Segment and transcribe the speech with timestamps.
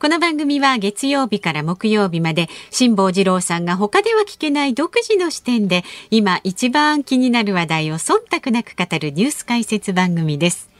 [0.00, 10.70] この番組は月曜日から木曜日まで辛坊治郎さんが他では聞けない独自の視点で今一番気になる話題を忖度なく語るニュース解説番組です。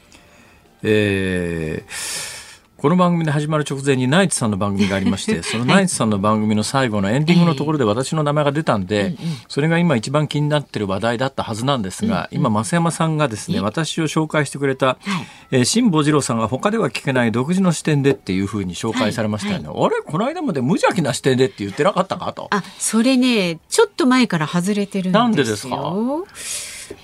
[0.83, 2.38] えー
[2.81, 9.17] この番組で始まる直前にナイツさんの番組がありまして、そのナイツさんの番組の最後のエンディングのところで私の名前が出たんで、
[9.49, 14.97] それが今一番気になってる話題だったはずなんですが、今、増山さんがですね、私を紹介してくれた、
[15.51, 19.67] えー、辛坊治郎さんが他では聞けない独自の視点でっていうふうに紹介されましたよね。
[19.67, 20.01] あれ？
[20.01, 22.47] この間まで無邪気な視点でって言ってなかったかと。
[22.49, 25.21] あ、それね、ちょっと前から外れてるんですよ。
[25.21, 25.93] なんでですか？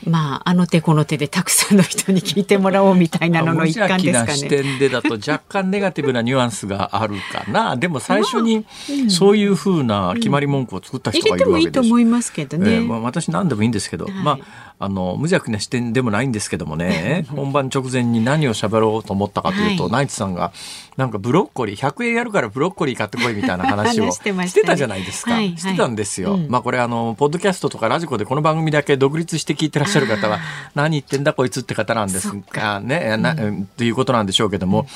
[0.05, 4.33] まあ、あの手この手でたくさんの人に聞いてもらおうみたいなのの一環ですかね。
[4.33, 7.75] 視点でだと若干ネガティブなニュアンスがあるかな。
[7.75, 8.65] でも最初に
[9.09, 11.71] そういうふうな決まり文句を作った人がいるわけです。
[11.71, 12.75] 入れてもいいと思いますけどね。
[12.75, 17.25] えー、まあ、私何でもいいんですけど、はい、まああの無邪気な視点でもないんですけどもね。
[17.33, 20.51] 本番直前に何を喋ろうと思ったかというと、はい、ナイツさんが
[20.97, 24.19] なんかブロッコリー100円やるからブロッコリー買ってこいみたいな話を し
[24.53, 30.39] てたじゃないですか、はいはい、してたんですよ、うん、まあこれあのポッドキャストとかラジコでこの番組だけ独立して聞いてらっしゃる方は
[30.73, 34.87] 何言ってんだこいつって方なんですがねな、うん、ということなんでしょうけども、うん、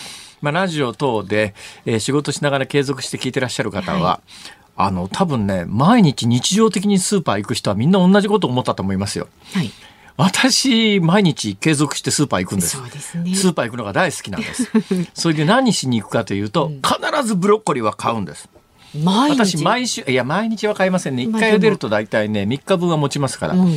[0.41, 1.53] まあ、ラジオ等で、
[1.85, 9.27] えー、仕事しながら継続して聞いてらっしゃる方は、はいあの、多分ね、毎日日常的にスーパー行く人はみんな同じこと思ったと思いますよ。
[9.53, 9.69] はい。
[10.15, 12.77] 私、毎日継続してスーパー行くんです。
[12.77, 13.35] そうですね。
[13.35, 14.71] スーパー行くのが大好きなんです。
[15.13, 18.47] それで何しに行くかというと、うん、必ずブロッコリーは買うんです。
[18.95, 19.57] 毎日？
[19.57, 21.23] 私、毎週、いや、毎日は買いませんね。
[21.23, 23.55] 1回茹でると大体ね、3日分は持ちますから。
[23.55, 23.75] うん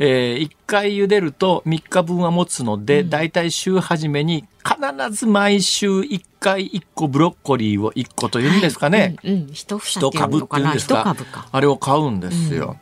[0.00, 9.16] えー、1回茹でると3日分は持つので、うん、大体週初めに必ず毎週1回1個ブロッコリーを1個というんですかね。
[9.22, 9.78] はいうんうん、一
[10.10, 11.16] 株っていうんですか。
[11.50, 12.76] あれを買うんですよ。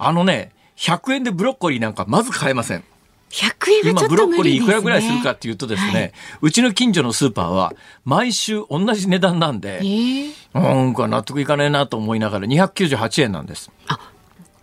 [0.00, 2.84] うん、あのね、100円でブロッコリーなんかまず買えません。
[3.30, 7.72] 100円今ブロッコリーいくらぐらいするかっていうとですね、はい、うちの近所のスーパーは
[8.04, 13.70] 毎週同じ値段なんで、えー、うんか納得いかないなと思いながら298円なんです。
[13.88, 14.11] あ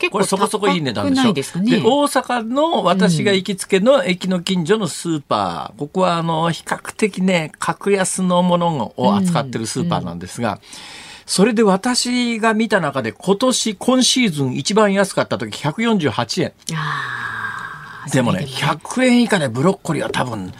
[0.10, 1.34] これそこそこいい値段でしょ。
[1.34, 10.62] で、ね、大阪の私が行きつけの駅の近所のスーパー、うん、ここはあの、比較的ね、格安のものを扱ってるスーパーなんですが、うんうん、
[11.26, 16.54] それで私が見た中で今年、今シーズン一番安かった時148円。
[18.12, 20.54] でもね、100円以下でブロッコリーは多分、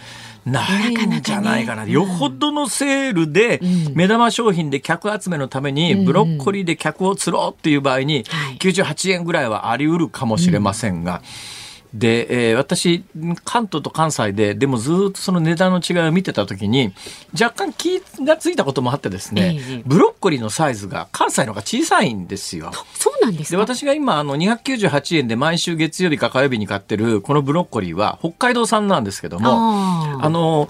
[0.44, 1.86] ないんじゃないかな。
[1.86, 3.60] よほどのセールで、
[3.94, 8.24] 目玉商品で客集めのために、ブロッコリーで客を釣ろうっていう場合に、
[8.58, 11.59] 98円ぐらいはあり得るかもしれませんが、うん
[11.92, 13.04] で、えー、私、
[13.44, 16.92] 関東と関西で、でもずっとその値段の違いを見てたときに、
[17.32, 22.70] 若干気がついたこともあってですね、えー、ブロッコリーのサイズが関西の方が小さいんですよ。
[22.94, 29.50] そうなんですで、私が今、あの、298円で毎週月曜日か火曜日に買ってる、このブロッコリーは北海道産なんですけども、
[30.22, 30.68] あの、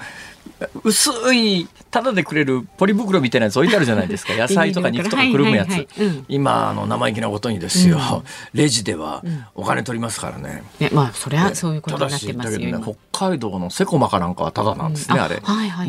[0.85, 4.35] 薄いただでくれるポリ袋みたいなやつ置いてあるじゃないですか。
[4.39, 5.87] 野菜とか肉とかくるむやつ、
[6.29, 8.23] 今あの生意気なことにですよ、うん、
[8.53, 9.23] レジでは
[9.55, 15.37] お金取りますからね、ねまあそれはそういうことになってますよね北海道のセコマかなんかはただなんですね、うん、あれ、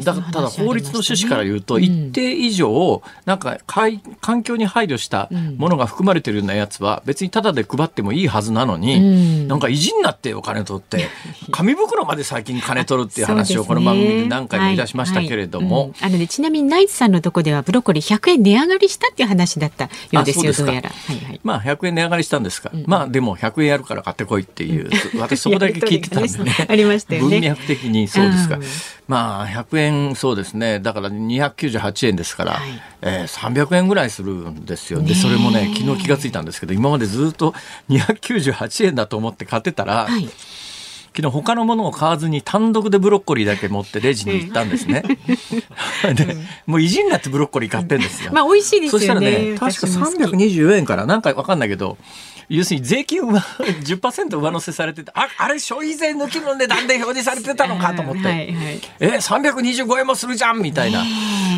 [0.03, 11.07] だただ法律の趣旨から言うと、一定以上なんか環境に配慮したものが含まれてるようなやつは別にただで配ってもいいはずなのに、うん、なんか意地になってお金取って
[11.51, 20.89] 紙袋まで最近金取るっていう話をこの番組で何回出しましたけれども、はいはいあのね、ちなみにナイツさんのとこではブロッコリー100円値上がりしたっていう話だったようですよ、どうやら。
[20.89, 22.71] はいはい、まあ100円値上がりしたんですか。
[22.73, 24.89] うん、まあでも100円やるから買ってこいっていう、
[25.19, 26.67] 私そこだけ聞いてたんでね。
[26.67, 27.39] ありましたよね。
[27.39, 28.59] 文脈的にそうですか。
[29.07, 30.79] まあ100円そうですね。
[30.79, 35.01] だから298円ですから、はい、えー、300円ぐらいするんですよ。
[35.01, 37.53] で、それもね、昨日気がついたんですけど、今までずっと
[37.89, 40.29] 298円だと思って買ってたら、はい
[41.13, 45.03] 昨日他のものを買わずに単独でブロッコリーだけ持ってレジに行ったんですね。
[46.15, 48.31] で、もう意地になってブロッコリー買ってんですよ。
[48.31, 48.99] まあ美味しいですよね。
[48.99, 51.97] そしたらね、確か324円からなんかわかんないけど、
[52.51, 53.39] 要するに税金は
[53.83, 60.99] 10%上乗せされてて、あ、あれ消費税抜きの値段で表示されてたのかと思って、はいはい、え、325円もするじゃんみたいな。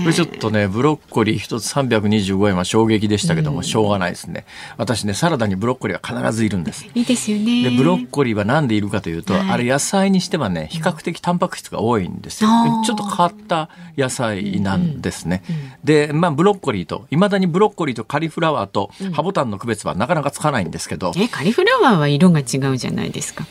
[0.04, 4.46] これちょっとね、ブロッコリー一つ325円は衝撃でしたけども、しょうがないですね。
[4.78, 6.86] 私ね、サラダにブロッコリーは必ずいるんです。
[6.94, 7.64] いいですよね。
[7.64, 12.50] で、ブロッコリーはなんでいるかというと、はい、あれ野菜にしてはね、比較的タンパク質が多いんですよ。
[12.86, 15.42] ちょっと変わった野菜なんですね。
[15.84, 21.12] で、まあ、ブロッコリーと、いまだにブロッコリーとカリフラワーとハボタンの区別はなかなかつかないんですけど。
[21.16, 23.46] え、カリフラワーは色が違うじゃないですか。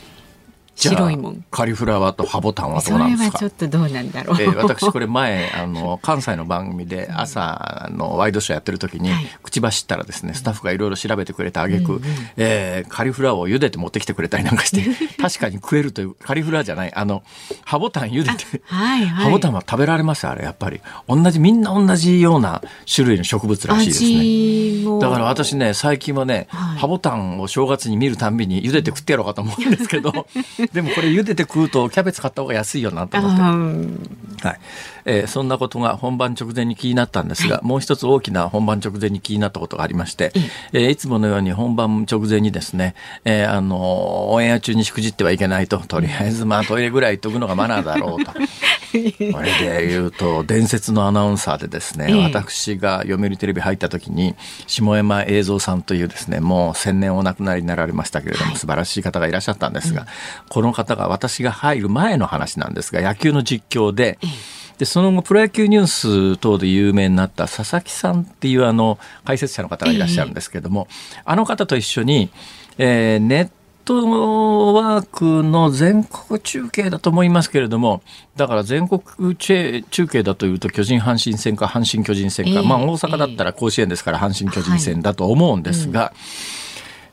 [0.75, 1.45] 白いもん。
[1.51, 3.37] カリフラワーとハボタンはどうなんですか？
[3.37, 9.11] それはちょっとどうなんだろう、えー、私これ前あの関西の番組で朝のワイドショーやってる時に、
[9.43, 12.01] 口走ったらですねスタッフがいろいろ調べてくれたあげく、
[12.37, 14.83] えー、カリフラワーを茹でて持ってきてくれたりなんかして
[15.21, 17.23] 確かに食えるというカリフラワーじゃないあの
[17.65, 20.81] ハボタン茹でて、はいはい、ハボタンは食べられますあれやっぱり。
[21.07, 22.61] 同じみんな同じような
[22.93, 24.99] 種類の植物らしいですね。
[24.99, 30.27] だから私ね最近はね、はい、ハボタンを正月に見るたんびに茹でて食ってやろうかと思うんですけど
[30.71, 34.59] でもこれ茹でて食うとキャベツ買った方が安いよなと思って、はい
[35.05, 40.31] えー、そんなことが本番直前に気になったんですが、はい、もう一つ大きな本番直前に気になったことがありまして、
[40.71, 42.95] えー、いつものように本番直前にですね、
[43.25, 48.31] えー、あのオンエア中にしくじってはいけないととりあえずまあトイレぐらい行っとくのがマナーだろうと。
[48.93, 54.35] これで言うと伝説のアナウンサーでですね、私が読売テレビ入った時に
[54.67, 60.07] 下山映像さんというですねもう千年お亡くなりになられましたけれども、はい、素晴らしい方がいらっしゃったんですが、うん、
[60.49, 64.19] この方が私が入る前の話なんですが野球の実況で。
[64.77, 70.87] でその後プロ野球ニュース等で有名になった佐々木さんっていうあの解説者の方がいらっしゃるんですけれども、
[71.25, 72.29] あの方と一緒に、
[72.77, 73.49] えー、ネッ
[73.85, 78.01] トワークの全国中継だと思いますけれども、
[78.35, 86.13] だから全国中継だというと巨人阪神戦か阪神巨人戦か、えー、まあ大阪だったら甲子園ですから阪神巨人戦だと思うんですが、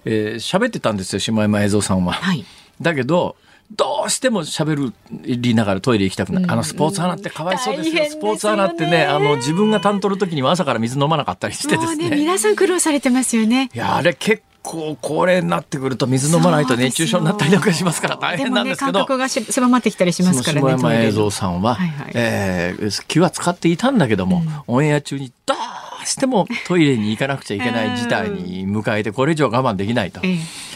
[0.04, 2.12] えー、喋ってたんですよ、下山映像さんは。
[2.12, 2.44] はい、
[2.80, 3.36] だけど、
[3.76, 6.44] どうしても喋りながらトイレ行きたくない。
[6.48, 8.04] あのスポーツアナってかわいそうですよ。
[8.08, 12.10] スポーツアナってね、あの自分が担当る時には朝から水飲まなかったりしてですね。
[12.10, 13.70] ね皆さん苦労されてますよね。
[13.72, 18.92] いや、あれ結構高齢になってくると水飲まないと熱中症になったりなんかしますから大変なんですけど。
[18.92, 20.60] ね、感覚が狭まってきたりしますからね。
[20.62, 30.20] 下山映像さんは、はいはい、えー、気は使っていたんだけども、うん、オンエア中にダーしてもトイレに行かなくちゃいけない事態に迎えてこれ以上我慢できないと、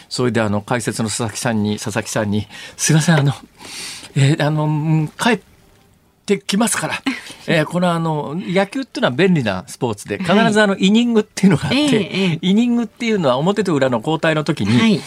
[0.09, 3.32] それであの解説の佐々木さんに佐々木さんに「すいませんあの、
[4.17, 5.41] えー、あの帰っ
[6.26, 7.03] てきますから、
[7.47, 15.00] えー、このあの野球っていうのは便利なスポーツで必ずあのイニングっていうのがあって、イニングっていうのは表と裏の交代の時に、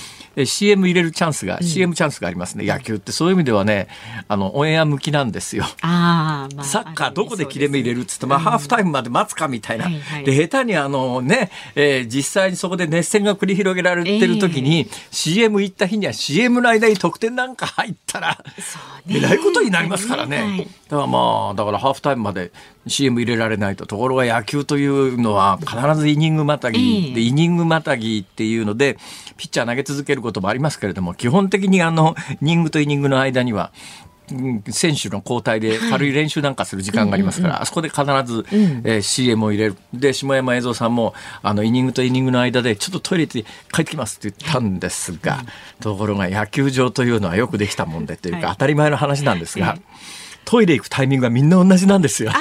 [0.46, 3.12] CM 入れるチャンスが、うん、CM チャンスがありますね野球って。
[3.12, 3.88] そういう意味ではね
[4.28, 5.66] あのオンエア向きなんですよ。
[5.82, 18.44] あまあ、サッカーどこで切れ目入れるっつって、まあ、ハーフタイムまで待つかみたいな、はいはい、で下手にあのね、えー、実際にそこで熱戦が繰り広げられてる時に、えー、CM 行った日には CM の間に得点なんか入ったら
[19.10, 20.38] えらいことになりますからね。
[20.38, 22.52] はい、だからまあだからハーフタイムまで
[22.90, 23.86] CM 入れられないと。
[23.86, 28.98] ところが野球というのは必ずイニングまたぎで、イニングまたぎっていうので
[29.38, 33.72] ピッチャー投げ続けることもありますけれども基本的にあのイニングとイニングの間には
[34.72, 38.46] 選手の交代で軽い練習なんかする時間がありますから、あそこで必ず、
[38.84, 39.78] えー、CM を入れる。
[39.94, 45.46] で、下山映像さんも、あの、イニングとイニングの間で、ちょっとトイレ行って帰ってきますって言ったんですが、
[45.80, 49.78] ところが野球場というのはよくできたもんでというか、当たり前の話なんですが、
[50.44, 52.32] トイレ行くタイミングがみんな同じなんですよ。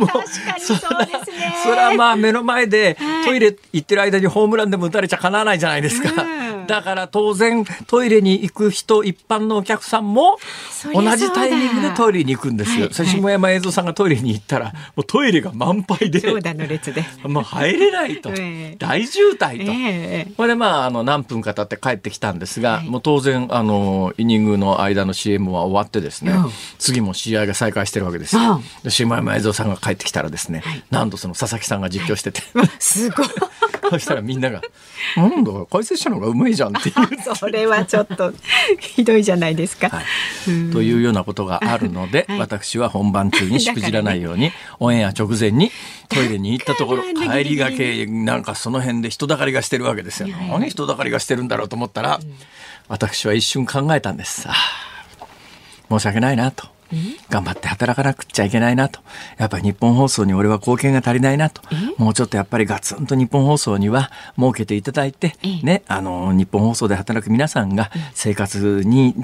[0.00, 1.54] 確かにそうですね。
[1.62, 6.10] それはまあ目の前でトイレ行ってる間にホームランでも打たれちゃかなわないじゃないですか。
[6.66, 10.38] だから当然トイレに行く人一般のお客さんも
[10.92, 12.86] 同じタイミングでトイレに行くんですよ。
[12.86, 17.04] はい、下山映像さんがトイレに行ったらもうトイレが満杯で長蛇の列で。
[17.24, 28.62] もう入れないと、えー、大渋滞と、えー、これでまああの何分か経って帰ってきたんですが、はい、もう当然あのイニングの間の CM は終わってですね、うん、次も試合が再開してるわけですよ。
[28.84, 32.42] うん、下山映像さんが帰ってきたらですね、はい、なんとその佐々木さんが実況してて、
[32.78, 33.26] すごい。
[33.90, 34.62] そしたらみんなが
[35.16, 36.94] 「なんだ解説者の方がうまいじゃん」っていう
[37.36, 38.32] それはちょっと
[38.78, 39.88] ひどいじゃないですか。
[39.88, 40.04] はい、
[40.72, 45.70] というようなことがあるので、はい、私は本番中にしくじらないように、 オンエア直前に
[46.08, 50.28] トイレに行ったところ帰りがけなんかその辺で人だかりがしてるわけですよ。
[50.28, 52.20] 何人だかりがしてるんだろうと思ったら、
[52.88, 54.48] 私は一瞬考えたんです。
[55.90, 56.73] 申し訳ないなと。
[57.30, 59.00] 頑張って働かなくちゃいけないなと。
[59.38, 61.62] やっぱり日本放送に俺は貢献が足りないなと。
[61.96, 69.14] もうちょっとやっぱりガツンと日本放送には設けていただいて、ね、あの、日本放送で働く皆さんが生活に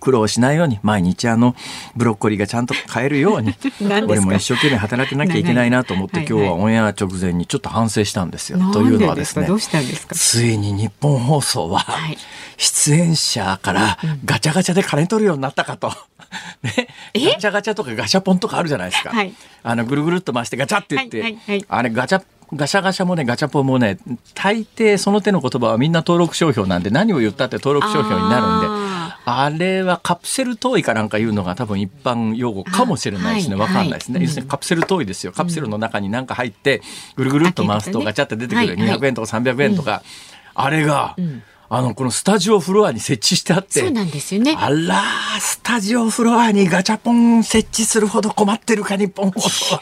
[0.00, 1.54] 苦労しないように、毎日あの、
[1.96, 8.58] ブロッコリーがちゃんと買えるように、 俺も一生懸命働かなきゃいけないなと思って、今日はオンエア直前にちょっと反省したんですよ。
[8.72, 9.48] というのはですね、
[10.12, 11.84] ついに日本放送は、
[12.56, 15.92] 出演者からガチャガチャで金取るようになったかと。
[16.62, 19.10] ね、ガチャガチャとかガシャポンとかあるじゃないですか。
[19.10, 22.22] はい、あのぐるぐるっと回してガチャって言って、はいはいはい、あれガチャ
[22.54, 23.98] ガシャガシャもね、ガチャポンもね、
[24.34, 28.66] 大抵その手の言葉はみんな登録商標なんで、何を言ったって登録商標になるんで、
[29.24, 33.54] あれはカプセルトイかなんかいうのが多分一般用語かもしれないですね。
[33.54, 35.32] わ、はい、かんないですね、はい、要するにカプセルトイですよ。
[35.32, 36.82] カプセルの中に何か入って、
[37.14, 38.74] ぐるぐるっと回すとガチャって出てくる。
[38.76, 40.02] 200円とか300円とか、
[40.54, 43.78] あれが、うんあの、このスタジオフロアに設置してあって。
[43.78, 44.56] そうなんですよね。
[44.58, 45.04] あら、
[45.38, 49.28] スタジオフロアにガチャポン設置するほど困ってるか、日本。
[49.28, 49.30] い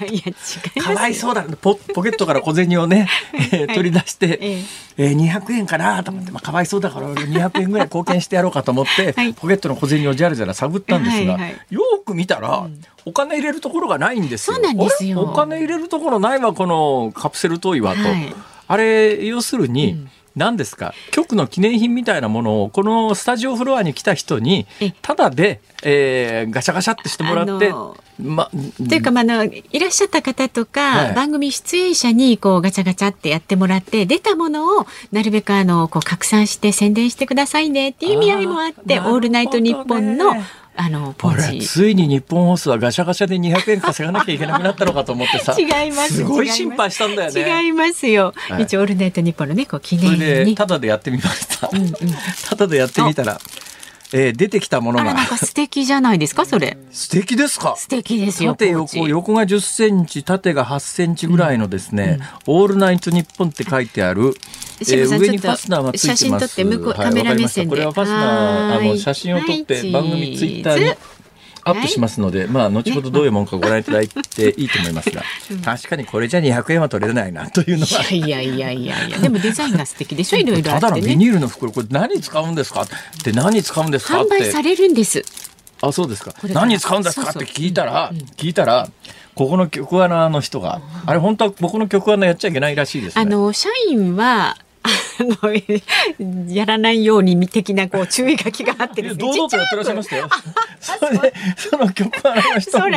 [0.03, 0.33] やいや、違
[0.77, 1.45] いかわいそうだ。
[1.45, 3.09] ポポケットから小銭をね、
[3.53, 4.65] えー、取り出して、え
[4.99, 14.57] えー、200円かなと思って、まあ、かわいそうだから俺200円ぐらい貢献してやろうかと思って、はい、ポケットの小銭をじゃらじゃら探ったんですが、はいはい、よく見たら、うん、お金入れるところがないんですよ。
[14.57, 15.23] そうなんですよ。
[15.23, 18.03] お金入れるところないわ、このカプセルトイはと。
[18.03, 18.35] はい、
[18.67, 20.95] あれ、要するに、うん何ですか？
[21.11, 24.67] 局の記念品みたいなものをこのスタジオフロアに来た人に
[25.03, 27.73] ただで、えー、ガシャガシャってしてもらって。
[28.21, 28.51] ま、
[28.89, 40.33] というか、まあの、いらっしゃった方とか、はい、番組出演者にこうガチャガチャってやってもらって出たものをなるべくあのこう拡散して宣伝してくださいねっていう意味合いもあって「オールナイトニッポン」の
[40.81, 41.67] あのポーチ。
[41.67, 45.55] ついに日本放送はガシャガシャで200円稼がなきゃいけなくなったのかと思ってさ。
[45.59, 47.65] 違いますすごい心配したんだよね。
[47.65, 50.55] 違いますよ、はい、一応オールナイトニッポンのねこう記念に。
[50.55, 51.93] ただでやってみました、うんうん、
[52.49, 53.41] ただでやってみたら
[54.13, 55.13] えー、出てきたものが。
[55.13, 56.79] なんか素敵じゃないですか、それ。
[56.91, 57.77] 素敵ですか？
[57.77, 58.53] 素敵ですよ。
[58.53, 64.35] 縦横、横が10センチ、縦が8センチぐらいのですね、うんうん、オールナイトニッポンって書いてある。
[64.81, 66.17] えー、上にファスナーがついてます。
[66.17, 67.71] 写真撮って向こう、カメラ目線で。
[67.71, 70.95] これはファスナー、あの写真を撮って番組ツイッターに。
[71.65, 78.15] アップしますので、はい、まあ後ほどどういうものかご覧いただいていいと思いますが、うん、確かにこれじゃ200円は取れないなというのは。
[78.15, 79.19] いやいやいやいや。
[79.19, 80.39] でもデザインが素敵でしょ？
[80.39, 82.83] いろいろ、ね、ただのビニールの袋これ何使うんですか？
[82.83, 82.87] っ
[83.23, 84.23] て何使うんですか？
[84.23, 85.23] 販売されるんです。
[85.81, 86.35] あそうですか。
[86.43, 87.31] 何使うんですか？
[87.31, 88.89] って聞いたら、聞いたら。
[89.35, 94.65] ここの局アナの人が、あれ本当は僕の局アナやっちゃいけないらしいです、ね、あの社員はの
[96.49, 99.21] やらないように的なこう注意書きがあってですね。
[99.21, 100.29] 堂々とやってらっしゃいましたよ。
[100.81, 102.95] それでその曲アナの人に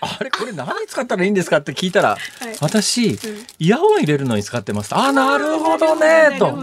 [0.00, 2.18] あれこれ何に使ったらいいんですかって聞いたら、はい、
[2.60, 3.18] 私、
[3.58, 4.94] イヤホン入れるのに使ってます。
[4.94, 6.56] あなるほどねと。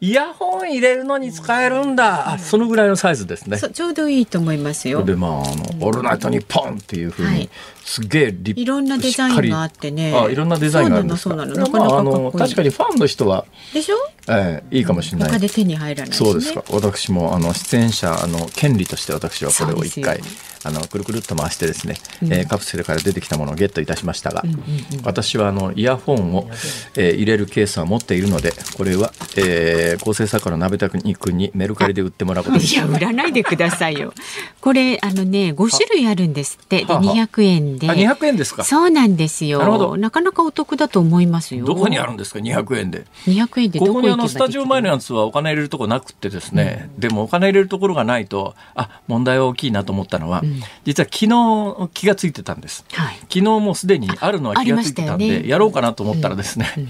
[0.00, 2.32] イヤホン入れるのに使えるんだ。
[2.32, 3.58] あそのぐらいのサイズですね。
[3.58, 5.02] ちょうどいいと思いますよ。
[5.02, 5.42] でまああの、
[5.80, 7.48] オールナイトニッポンっていうふうに。
[7.88, 10.14] はいすげえいろんなデザインがあってね。
[10.14, 11.30] あ、いろんなデザインがあるんですか？
[11.30, 11.98] そうなの、そうなの。
[11.98, 13.46] あの確かにファンの人は。
[13.72, 13.96] でしょ？
[14.28, 15.30] ええいいかもしれない。
[15.30, 16.62] 他で手に入らない、ね、そうですか。
[16.70, 20.20] 私もあの出演者あの権利として私はこれを一回。
[20.64, 24.64] あのくるくるっと回してですね、うん、えー、カプセルから出てきたものをゲットいたしましたが、うんうんうん、
[25.04, 26.48] 私はあのイヤホンを、
[26.96, 34.12] えー、入れるケースは持っているのでこれは、えー、構成作家の鍋田君にメルカリで売ってもらうこといや売らないでくださいよ
[34.60, 37.88] これあのね5種類あるんですってで200円で。
[37.88, 38.64] あ200円ですか。
[38.64, 39.58] そうなんですよ。
[39.58, 39.96] なるほど。
[39.96, 41.64] なかなかお得だと思いますよ。
[41.64, 43.04] どこにあるんですか200円で。
[43.26, 56.82] 200円でここにあのスタジオ前のやつはお金入れるとこなくてですね、うん、でもお金入れるところがないとあ問題は大きいなと思ったのは、うん、実は昨日気がついてたんです、はい、昨日もうすでにあるのは気がついてたんで、ね、やろうかなと思ったらですね、うん。
[56.84, 56.88] うん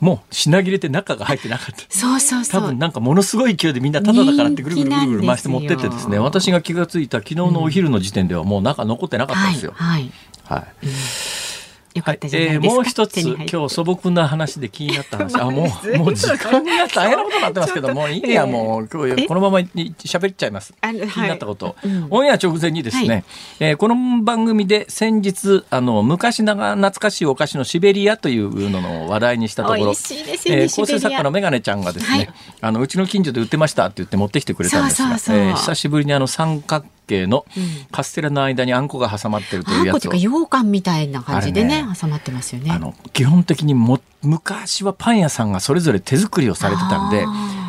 [0.00, 1.84] もう品切れて中が入ってなかった。
[1.88, 9.72] そうそう多分なんかものすごい勢いでみんなタダだからってぐるぐるぐるぐる回して持ってってですね、私が気が付いた昨日のお昼の時点ではもう中残ってなかったんですよ。
[9.76, 10.10] はい。
[10.44, 10.86] はい。
[10.86, 10.90] うん
[12.00, 15.36] よかったじゃないですか、はいえー、もう一つ今日素朴な話で気になった話。
[15.40, 20.74] あもうもう時間になって大変なことになってますけどもういい やもう今日このまま喋っちゃいます。
[20.82, 21.76] 気になったこと、はい、
[22.10, 23.24] オンエア直前にですね、はい、
[23.60, 29.92] えー、この番組で先日あの昔なが懐かしいお菓子のシベリアというのの話題にしたところ、ね、
[30.46, 32.30] えー、構成作家のメガネちゃんがですね、はい、
[32.60, 37.44] あのうちの近所で売ってましたって言って持ってきてくれたんですがえ久しぶりにあの三角形の
[37.90, 42.70] カステラの間にあんこが挟まってるというやつを、うん、羊羹みたいな感じでね、ね、挟まってますよね。
[42.70, 47.24] あの基本的にも昔はパン屋さんがそれぞれ手作りをされてたんで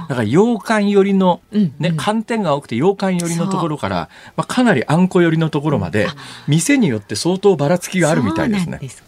[0.10, 6.07] だから羊羹寄りの、ね、うんうん、寒天が多くて羊羹寄りのところから、まあ、かなりあんこ寄りのところまで
[6.48, 8.79] 店によって相当ばらつきがあるみたいですね。
[8.89, 9.03] す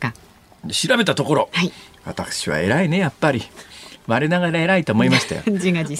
[0.88, 1.74] 調べたところ、はい、
[2.06, 3.44] 私は偉いねやっぱり。
[4.08, 5.42] 我ながら偉いと思いましたよ。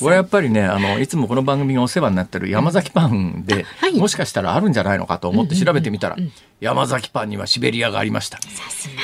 [0.02, 6.18] これやっぱりねあのいつもこの番組がお世話になってる山崎パンで、はい、もしかしたらあるんじゃないのかと思って調べてみたら、
[6.60, 8.40] 山崎パンにはシベリアがありました。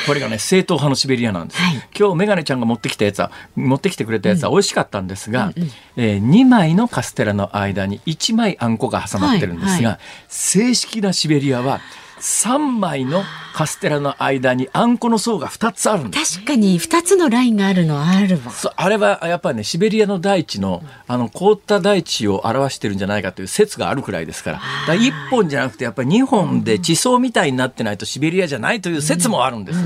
[0.05, 1.61] これがね正統派のシベリアなんです。
[1.61, 9.85] はい、今日メガネちゃんが持ってきたやつは持ってきてくれたやつは美味しかったんですが、うんうん、えー、2枚のカステラの間に1枚あんこが挟まってるんですが、はい。
[9.85, 11.81] はい、正式なシベリアは
[12.19, 13.23] 3枚の
[13.59, 18.53] カステラの間にあんこの層が2つあるんです確かに2つのラインがあるのあるわ。
[18.77, 24.61] あれはやっぱりねシベリアの大地のあの凍った大地を表してるんじゃないかという説があるくらいですから。
[24.87, 29.79] だ1本じゃなくてやっぱり2本で地層みたいになってないとシベリアじゃないという説もあるんです、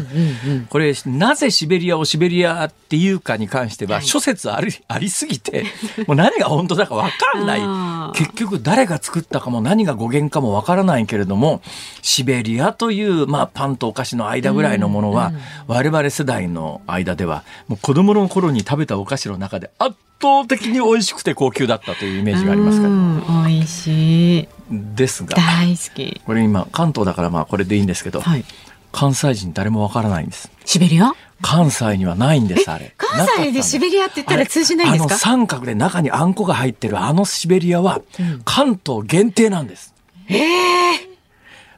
[0.69, 5.65] これなぜシベリアをシベリアっていうかに関しては諸説ありありすぎて
[6.05, 8.13] もう何が本当だか分かんない。
[8.13, 11.61] 結局誰が作ったかも何が語源かも分からないけれども
[12.03, 15.31] シベリアという、まあ、パンとお菓子の間ぐらいのものは、
[15.67, 23.47] 我々世代の間ではもう子供の頃に食べたお菓子の中で圧倒的に美味しくて高級だったというイメージがありますから。
[23.47, 24.47] 美味しい。
[24.69, 26.21] ですが、大好き。
[26.25, 28.43] これ今関東だからまあこれでいいんですけど、はい、
[28.91, 30.51] 関西人誰もわからないんです。
[30.65, 31.13] シベリア？
[31.41, 32.93] 関西にはないんですあれ。
[32.97, 35.05] 関西でシベリアって言ったら通じないんですか？
[35.05, 38.01] あの三角で中にあんこが入ってるあのシベリアは
[38.43, 39.93] 関東限定なんです。
[40.29, 41.12] うん、ええー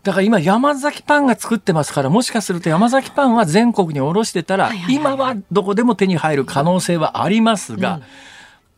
[0.06, 8.02] だから今山崎パンが作ってますからもしかすると山崎パンは全国に卸してたら、今はどこでも手に入る可能性はありますが、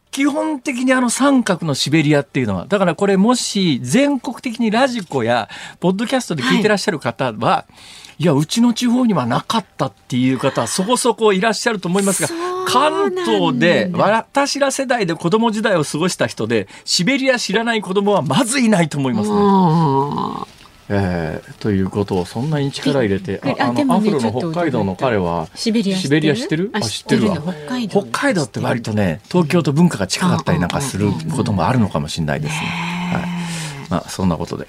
[0.10, 5.50] 基本的にあの三角のシベリアっていうのは、だからこれもし全国的にラジコや
[5.82, 7.66] ポッドキャストで聞いてらっしゃる方は、は
[8.18, 12.30] い、いや、うちの地方にはなかったっていう方はそこそこいらっしゃると思いますが、
[12.70, 20.57] 関東で私ら世代で子供時代を過ごした人で、シベリア知らない子供はまずいないと思いますね。
[20.90, 26.70] えー、ということをそんなに力入れてあね、アフロの北海道の彼はシベリア知ってる？
[26.74, 27.38] あ知ってるわ。
[27.90, 32.97] 北海道って割とね東京と文化が近かったりなんかすることもあるのかもしれないですね。
[33.90, 34.68] はいまあそんなことで。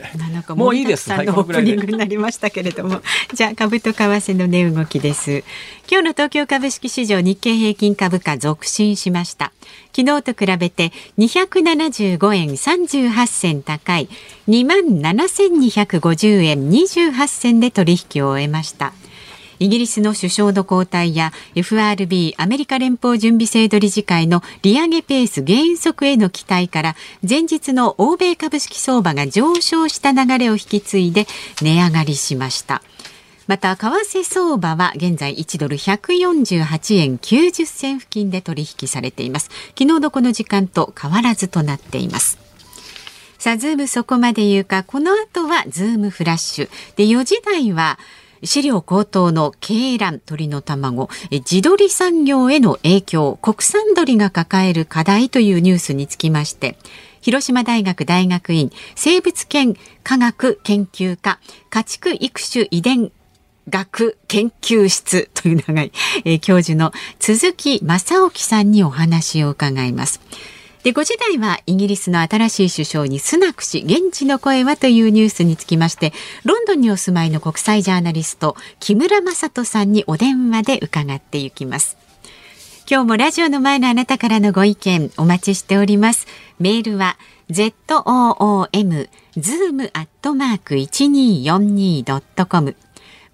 [0.55, 1.11] もういいです。
[1.11, 3.03] はい、オープニングになりましたけれども、
[3.35, 5.45] じゃあ株と為替の値動きです。
[5.91, 9.53] 今日の東京株式市場日経平均株価続伸しました。
[9.95, 14.09] 昨日と比べて275円38銭高い
[14.49, 18.93] 2万7250円28銭で取引を終えました。
[19.59, 26.97] イギリスの首相の交代や FRB アメリカ連邦準備制度理事会の利上げペース減速への期待から
[27.29, 31.27] 前日の欧米株式相場が上昇した流れを引き継いで
[31.63, 32.83] 値上がりしました。
[33.49, 39.49] また為替相場は現在1ドル148円90銭付近で取引されています。
[39.71, 42.39] 昨日のこの時間と変わらずとなっています。
[43.39, 44.83] さあズームそこまで言うか。
[44.83, 46.71] この後はズームフラッシュ。
[46.97, 47.99] で4時台は
[48.43, 51.09] 飼料高騰の鶏卵、鶏の卵、
[51.45, 56.77] 地鶏産業への影響、国産鶏が抱える課題というニュースにつきまして、
[57.21, 63.11] 広島大学大学院生物圏科学研究科家畜育種遺伝
[63.69, 65.93] 学研究室という長い、
[66.41, 70.21] 教授の鈴木正興さんにお話を伺います。
[70.83, 76.13] で5時台はイギリスの新しい首相にスナク氏現地の声はというニュースにつきまして
[76.45, 81.97] ロンドンにお住まいの国際ジャーナリスト木村正人さんにお電話で伺っていきます。
[82.91, 86.27] 今日もラジオの前のあなたからのご意見お待ちしております。
[86.59, 87.19] メールは
[87.51, 92.77] zoom zoom アットマーク 1242.com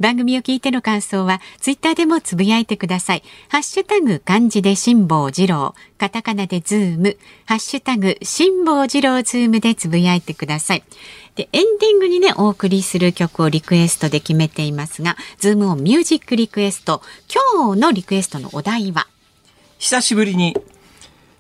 [0.01, 3.23] 番組を聞いての感想はツイッターでもつぶやいてください。
[3.49, 10.85] ハッシュタグ漢字で辛坊治郎、カタカナでズーム、ハッシュタグ辛坊治郎ズームでつぶやいてください。
[11.37, 17.03] で、エンディングにね、お送りする曲をリクエストで決めていますが、ズームオンミュージックリクエスト、
[17.55, 19.09] 今日のリクエストのお題は？
[19.79, 20.57] 久しぶりに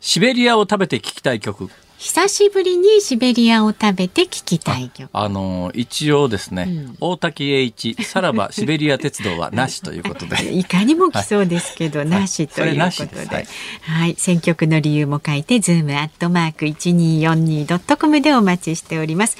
[0.01, 1.71] シベリアを食べて聴きたい曲。
[2.05, 5.09] 久しぶりにシベリアを食べて聞きたい曲。
[5.15, 10.53] あの一応ですね、うん、大瀧詠一、さらば シベリア鉄道はなしということで。
[10.55, 13.27] いかにも来そうですけど、はい、なしということで。
[13.27, 13.47] はい、
[13.85, 19.39] はい、選曲の理由も書いて、ズームアットマーク一二四二ドットコムでお待ちしております。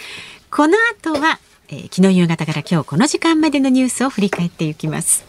[0.51, 5.27] この後は、えー、昨日夕方から今日この時間までのニュースを振り返っていきます。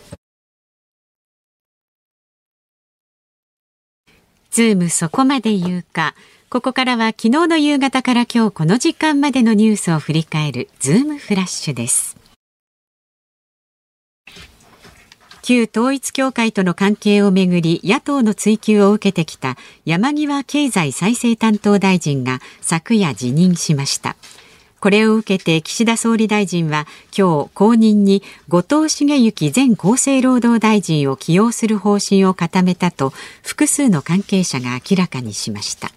[4.52, 6.16] ズームそこまで言うか。
[6.50, 12.16] ここからは昨日の夕方から今日この時間までのニュースを振り返るズームフラッシュです。
[15.42, 24.16] 旧統一教会との関係をめぐり野党の追及を受けてきた山際経済再生担当大臣が昨夜辞任しました。
[24.80, 35.92] これを受けて岸田総理大臣は今日後任に後藤茂之前厚生労働大臣を起用する方針を固めたと複数の関係者が明らかにしました。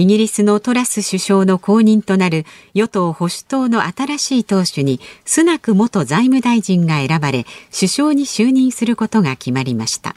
[0.00, 10.16] イギリスのトラス首相の後任となる与党保守党の新しい党首にスナク元財務大臣が選ばれ首相に就任することが決まりました。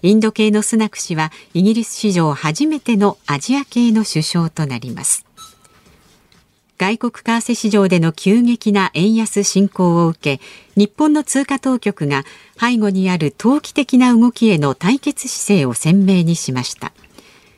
[0.00, 5.26] インド系のスナク氏はイギリス史上初めてのアジア系の首相となります。
[6.78, 10.42] 外国為替市場での急激な円安進行を受け
[10.74, 12.24] 日本の通貨当局が
[12.58, 16.94] 背後にある投機的な動きへの対決姿勢を鮮明にしました。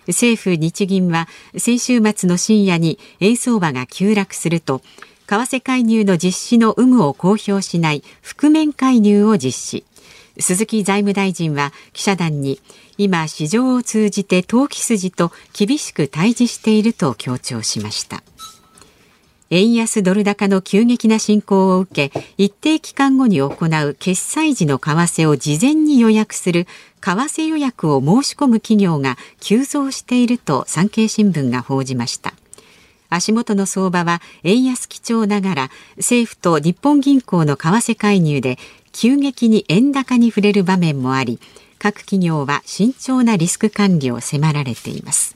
[0.06, 4.82] 政府日銀は先週末の深夜に円相場が急落すると
[5.26, 9.84] 為替介入の実施の有無を公表しない覆面介入を実施。
[10.38, 12.60] 鈴木財務大臣は記者団に
[12.98, 18.22] 今市場を通じて投機筋と厳しく対峙していると強調しました。
[19.52, 26.68] 円安ドル高の急激な進行を受け一定期間後に行う決済時の為替を事前に予約する
[27.00, 32.34] 為替予約を申し込む企業が急増していると産経新聞が報じました。
[33.08, 38.56] 足元の相場は円安基調ながら政府と日本銀行の為替介入で
[38.92, 41.40] 急激に円高に触れる場面もあり
[41.78, 45.34] 各企業は慎重なリスク管理を迫られています。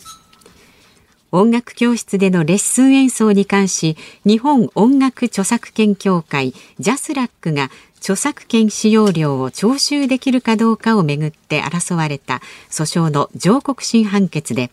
[1.32, 7.70] 音楽教室でのレッスン演奏に関し日本音楽著作権協会 JASRAC が
[8.04, 14.70] 著作権使用料を徴収できるかどうかをめぐって争われた訴訟の上告審判決で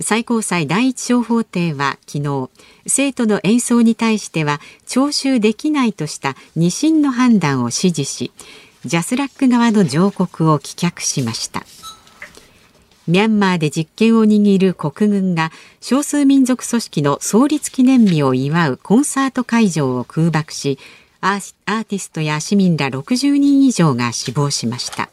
[0.00, 2.50] 最高裁第一小法廷は昨日
[2.88, 8.32] 生徒の演奏に対しては徴収できないとした二審の判断を支持し
[8.84, 11.62] JASRAC 側の上告を棄却しました。
[13.06, 20.78] ミャンマーで実権を握る国軍が少数民族組織の創立記念日を祝うコンサート会場を空爆し
[21.26, 25.08] アーティストや市民ら60人以上が死亡しました。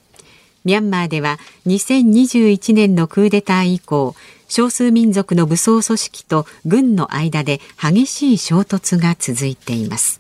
[0.66, 4.14] ミャンマーでは2021年のクーデター以降
[4.50, 10.20] 少数民族の武装組織と軍の間で激しい衝突が続いています。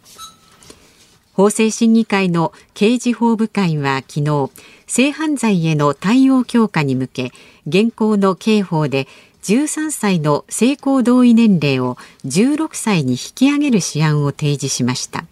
[1.33, 4.49] 法制審議会の刑事法部会は昨日
[4.87, 7.31] 性犯罪への対応強化に向け
[7.67, 9.09] 現行の刑法で
[9.43, 15.25] 13歳の性交同意年齢を16歳に引き上げる試案を提示しました。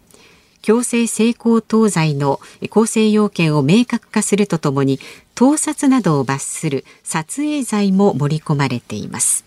[0.62, 5.00] 強制性交等罪の構成要件を明確化するとともに
[5.36, 9.46] 盗撮などを罰する撮影罪も盛り込まれています。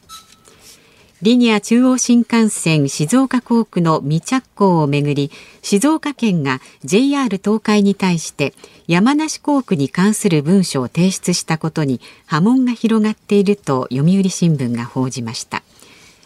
[1.22, 5.30] リニア中央新幹線静岡工区の未着工をめぐり
[5.62, 8.54] 静岡県が JR 東海に対して
[8.88, 15.62] 山梨工区に関する文書を提出したことに波紋が広がっていると読売新聞が報じました。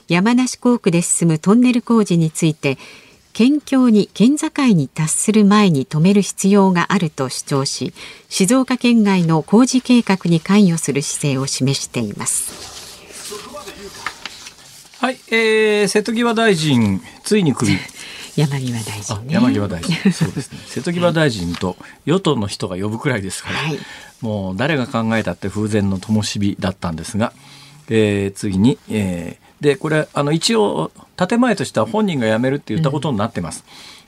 [0.09, 2.79] 山梨工区で進むトンネル工事について
[3.37, 7.92] 県境に県境に達する前に止める必要があると主張し
[8.31, 13.05] 静岡県外の工事計画に関与する姿勢を示しています。
[15.01, 17.77] はい、えー、瀬戸際大臣ついに首
[18.37, 20.12] 山際大臣、ね、山際大臣。
[20.12, 20.59] そうですね。
[20.66, 23.79] 瀬戸際大臣と与党の人が呼ぶくらいですから、はい、
[24.22, 27.35] もう誰が考えたって風前の灯火だったんですが、
[27.90, 33.64] えー、次に、えー、でこれあの一応建前としては本人が辞めるって言ったことになってます。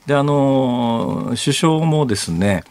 [0.06, 2.64] であの首相もですね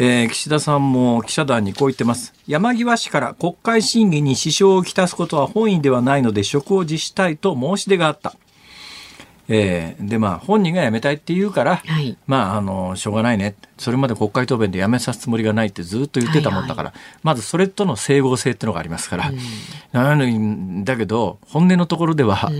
[0.00, 2.32] えー、岸田さんも記者団にこう言ってます。
[2.46, 8.36] 山際氏から国会審議に支障をきたすことは本意ではないので職を辞したいと申し出があった。
[9.50, 13.54] えー、でまあ本人が辞めたいって言うから、はい、まああのしょうがないね。
[13.78, 22.50] それまで国会答弁で辞めさすつもりがないってずっと言ってたもんだから、はいはい、まずそれとの整合性っていうのがありますから、うん、だけど本音のところでは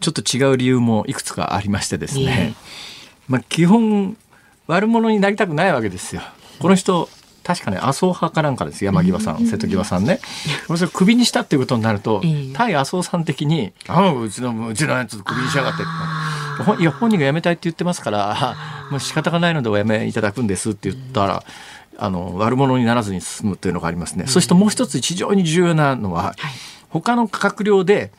[0.00, 2.54] ちょっと違う理由もいくつかありましてですね、
[3.28, 4.16] まあ基本
[4.68, 6.22] 悪者になりたくないわけですよ。
[6.60, 7.08] この人
[7.42, 10.20] 確かね麻生派かなんかです山際さん、瀬戸際さんね。
[10.68, 12.22] これクビにしたっていうことになると、
[12.54, 15.82] 対麻生さん的に「あうちのうちのやつクビにしやがって」
[16.80, 18.56] いや本人が辞めたいって言ってますから
[18.90, 21.44] もう仕方がないのでお辞めいただくんですって言ったら。
[21.98, 24.26] あの悪者にならずに進むというのがありますね。
[24.26, 26.34] そしてもう一つ非常に重要なのは、はい、
[26.88, 28.10] 他の閣僚で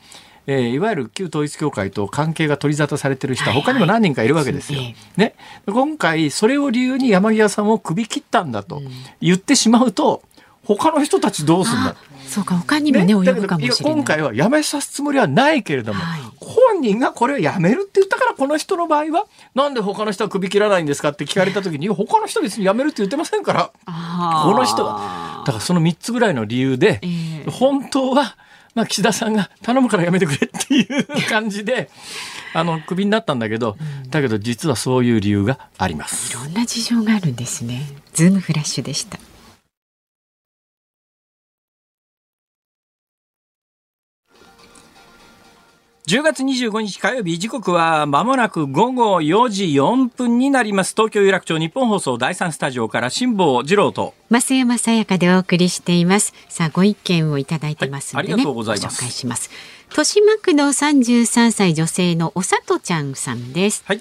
[0.46, 4.78] えー、いわゆる旧統一教会と関係が取り沙汰されてる人は他にも何人かいるわけですよ。
[4.78, 4.86] はい。
[4.88, 5.34] はい、ね、
[5.66, 8.82] 今回それを理由に山際さんを首切ったんだと
[9.20, 10.22] 言ってしまうと、
[10.64, 11.94] 他の人たちどうすんだ
[12.26, 13.94] そうか他にもねね及ぶかもしれない。
[13.94, 25.42] 今回はやめさすつもりはないけれども、はい、本人がこれをやめるって言ったからこの人の場合はなんで他の人は首切らないんですかって聞かれた時に他の人別にやめるって言ってませんからこの人は。
[25.46, 28.36] だからその3つぐらいの理由で、えー、本当は
[28.74, 31.90] まあ、岸田さんが頼むからやめてくれっていう感じで、
[32.54, 33.76] あの、クビになったんだけど、
[34.10, 36.32] だけど実はそういう理由があります。
[36.32, 37.86] いろんな事情があるんですね。
[38.12, 39.18] ズームフラッシュでした。
[46.06, 50.92] 10月25日火曜日時刻はまもなく午後4時4分になります。
[50.94, 54.12] 東京有楽町日本放送第三スタジオから辛坊治郎と。
[54.30, 56.34] 増山さやかでお送りしています。
[56.50, 58.98] さあご意見をいただいてますので、ねはい、ありがとうございます。
[58.98, 59.50] 紹介します。
[59.84, 63.82] 豊島区の33歳女性のおさとちゃんさんです。
[63.86, 64.00] はい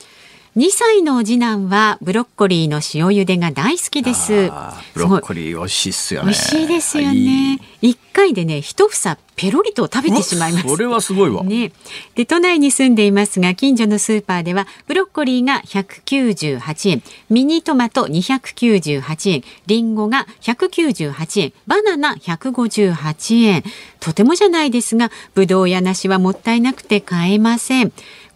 [0.55, 4.51] 2歳の次男はブロッコリーの塩茹でが大好きです。
[4.93, 6.25] ブロッコリー美味しいっすよね。
[6.27, 7.59] 美味しいですよね。
[7.81, 10.67] 一、回でね、一房ペロリと食べてしまいます。
[10.67, 11.43] それはすごいわ。
[11.43, 11.71] ね。
[12.13, 23.63] で、都内に住んでいますが、近所のスーパーでは、ブロッコリーが198円、ミニトマト298円、リンゴが198円、バナナ158円。
[23.99, 27.91] とてもじゃないですが、ぶどうや梨はもったいなくて買えません。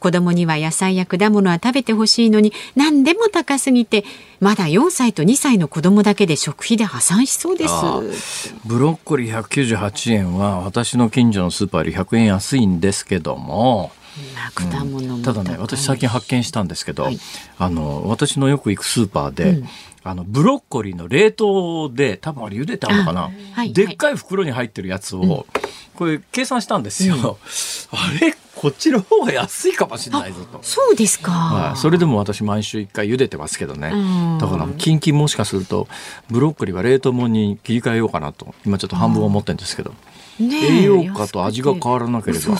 [0.07, 4.05] 今子供には野菜や果物は食べてほしいのに何でも高すぎて
[4.39, 8.53] まだ4歳と2歳の子供だけで食費で破産しそうです。
[8.65, 13.91] ブロッコリー198円は私の近所のスーパーより100円安いんですけども。
[14.55, 17.19] 果物うん、ただね私最近発見したんですけど、はい、
[17.59, 19.67] あの私のよく行くスーパーで、うん、
[20.03, 25.45] あのブロッコリーの冷凍で多分あれ茹でたのかな、はい、でっかい袋に入ってるやつを、うん、
[25.93, 27.37] これ計算したんですよ、
[27.91, 30.59] あれこっちの方が安いかもしれないぞと。
[30.63, 31.31] そうですか。
[31.31, 33.91] はい、それでも私毎週一回茹でてますけどね。
[34.41, 35.87] だからキンキンもしかすると
[36.29, 39.93] ブロッコリーは冷凍もに切り替えようかなと今ちょっと半分思ってるんですけど。
[40.39, 42.55] 栄養価と味が変わらなければ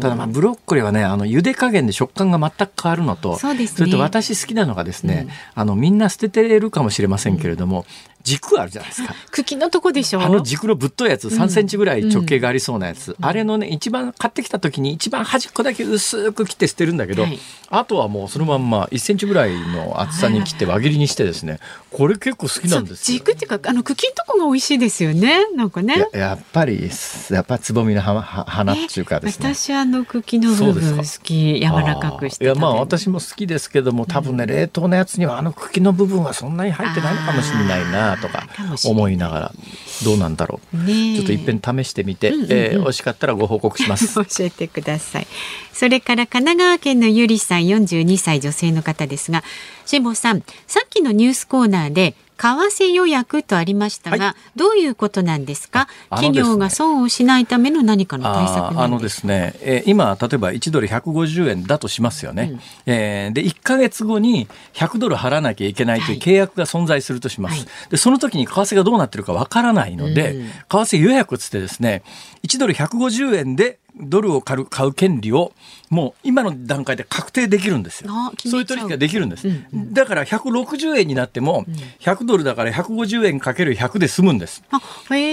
[0.00, 7.84] ただまあブロッコリーはねあの茹で加減で食感が全く変わるのとそ、ね,、れと私好きなのがですね、うん、あのみんな捨ててるかもしれませんけれども、
[8.28, 9.14] 軸あるじゃないですか。
[9.32, 13.16] 茎のとこでしょあの軸のぶっといやつ、3センチぐらい直径がありそうなやつ。
[13.18, 17.38] うん、あれのね、一番買ってきた時に一番端っこだけ薄く切って捨てるんだけど、はい、
[17.70, 21.60] あとはもうそのまんま1センチぐらいの厚さに切って輪切りにしてですね、
[21.90, 25.46] これ結構好きなんです軸っていうか、あの茎のとこが美味しいですよね。
[25.54, 26.06] なんかね。
[26.12, 26.90] やっぱり、
[27.30, 29.54] やっぱつぼみの花っていうかですね。
[29.54, 32.44] 私あの茎の部分好き、柔らかくして。
[32.44, 38.46] いや、まあ私も好きですけども、多分ね、冷凍のやつにはあの茎の部分はそんなに入ってないのかもしれないなとか
[38.84, 39.52] 思いながら
[40.04, 44.14] どうなんだろう、ね、ちょっといっぺん試してみて、うんうんうん、えー、美味しかったらご報告します。
[44.24, 45.26] 教えてください。
[45.72, 49.44] それから神奈川県のゆりさん42歳女性の方ですが
[49.86, 72.02] 辛坊さんさっきのニュースコーナーで為替予約とありましたが、はい、どういうことなんですか、企業が損をしないための何かの対策あのですね、えー、今例えば1ドル150円だとしますよね、うん、えー、で1か月後に100ドル払わなきゃいけないという契約が存在するとします、はい、でその時に為替がどうなってるかわからないので、うん、為替予約つってですね
[72.44, 75.52] 1ドル150円でドルを買う買う権利を
[75.90, 78.10] もう今の段階で確定できるんですよ。
[78.44, 79.48] そういう取引ができるんです。
[79.48, 81.64] うんうん、だから160円になっても
[82.00, 84.62] 100ドルだから150円かける100で済むんです。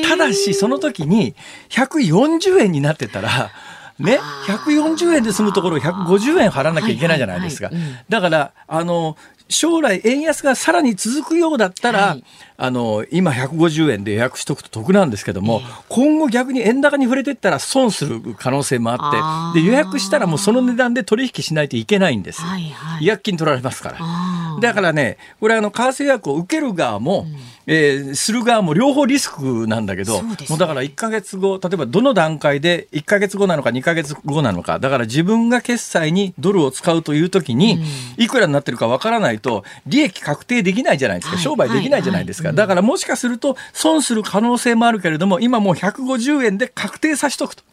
[0.07, 1.35] ただしその時に
[1.69, 3.51] 140円になってたら
[3.99, 7.71] ね、140円で済むところを150円払わなきゃいけないじゃないですか。
[8.09, 9.15] だから、あの、
[9.47, 12.23] 将来円安がさらに続くようだったら、はい、
[12.57, 23.99] あの今150円で予約しとくと得なんですけども、えー、今後逆に円高に触れていったら損する可能性もあってで予約したらもうその値段で取引しないといけないんです、はいはい、違約金取られますから。
[24.61, 27.55] だからねこれあの為替予約を受ける側も、うん。
[27.67, 37.83] えー、する側も両方リスクなんだけど、ね、もうだから1か月後、例えばどの段階で1か月後なのか2か月後なのか、だから自分が決済にドルを使うというときに、
[38.17, 42.53] いくらになってるかわからないと、利益確定できないじゃないですか、商売できないじゃないですか。
[42.53, 47.63] だからもしかすると損する可能性もあるけれども、今もう150円で確定させとくと。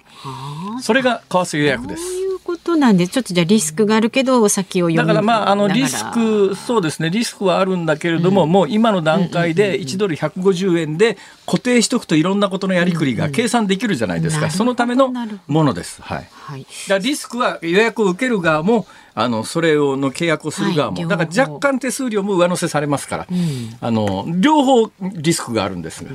[0.81, 2.03] それが為替予約です。
[2.44, 7.11] ことなんでちょっとじゃリスクがあるけど先をだからまああのリスクそうですね。
[7.11, 15.12] リスクはあるんだけれども、うん、もう今の段階で1ドル150円で固定しとくといろんなことのやりくりが計算できるじゃないですか、うんうん、そのための
[15.46, 16.03] ものです。
[16.03, 16.29] はい。
[16.31, 26.05] はい、だリスクは予約を受ける側もあのそれをの契約をする側も、はい、だから若干手数料も上乗せされますから、うん、あの両方リスクがあるんです。
[26.05, 26.11] が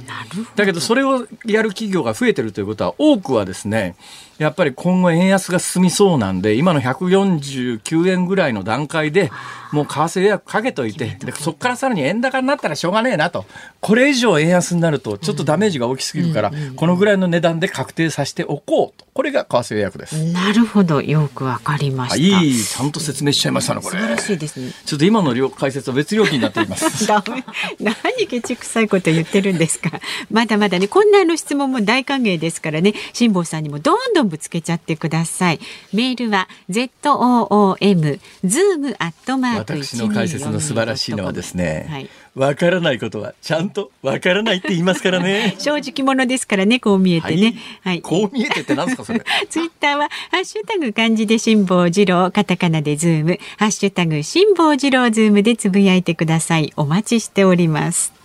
[0.56, 3.96] だけどそれをやる企業が増えてるということは多くはですね
[4.38, 9.32] やっぱり今後円安が進みそうなんで今の149円ぐらいの段階で
[9.72, 13.46] もう為替予約かけといてでそこからさらに円高になったらしょうがねえなと
[13.82, 20.32] これ以上円安になるとちょっとダメージが大きすぎるから、このぐらいの値段で確定させておこうとこれが為替予約です。
[20.32, 22.18] なるほどよくわかりました。
[22.18, 23.98] いいちゃんと説明しちゃいましたねこれ。
[23.98, 24.72] 素晴らしいですね。
[24.86, 27.08] ちょっと今の料解説は別料金になっています。
[27.08, 27.44] ダメ
[27.80, 30.00] 何ケチくさいこと言ってるんですか。
[30.30, 35.60] まだまだねこんなの質問も大歓迎ですからね辛坊さんにもどんどんぶつけちゃってください。
[35.94, 41.88] メールは z o o m zoom アットマーク私の解説の素晴らしいのはですね。
[41.90, 45.56] はいわからないことはちゃんとわからないって言いますからね。
[45.60, 47.56] 正直者ですからね、こう見えてね。
[47.82, 47.94] はい。
[47.94, 49.24] はい、こう見えてってなんですかそれ。
[49.50, 56.72] ツイッターはハッシュタグ漢字で辛坊治郎、カタカナでズーム、ハッシュタグ辛坊治郎ズームでつぶやいてください。
[56.76, 58.17] お待ちしております。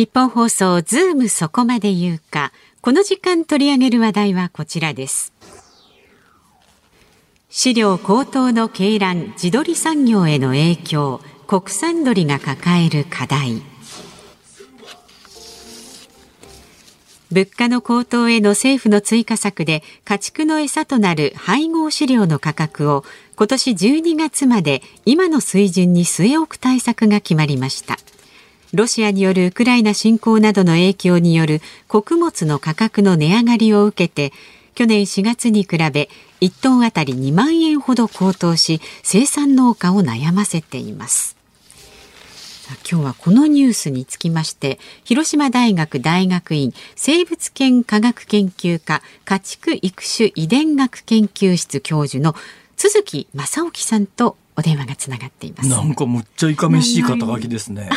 [0.00, 2.54] 日本放送ズームそこまで言うか。
[2.80, 5.34] この時間取り上げる話題はこちらです。
[7.50, 13.60] 飼料高騰の鶏卵地鶏産業への影響国産鶏が抱える課題
[17.30, 23.04] 物価の高騰への政府の追加策で家畜の餌となる配合飼料の価格を
[23.36, 27.98] 今年12月まで今の水準に据え置く対策が決まりました
[28.72, 34.32] ロシアによるウクライナ侵攻などの影響による穀物の価格の値上がりを受けて
[34.74, 36.08] 去年4月に比べ
[36.40, 41.36] 1トンあたり2万円ほど高騰し生産農家を悩ませています。
[42.88, 52.36] 今日はこのニュースにつきまして広島大学大学院生物圏科学研究科家畜育種遺伝学研究室教授の
[52.76, 55.68] 鈴木正興さんとお電話がつながっています。
[55.70, 57.88] なんかむっちゃいかめしい肩書きですね。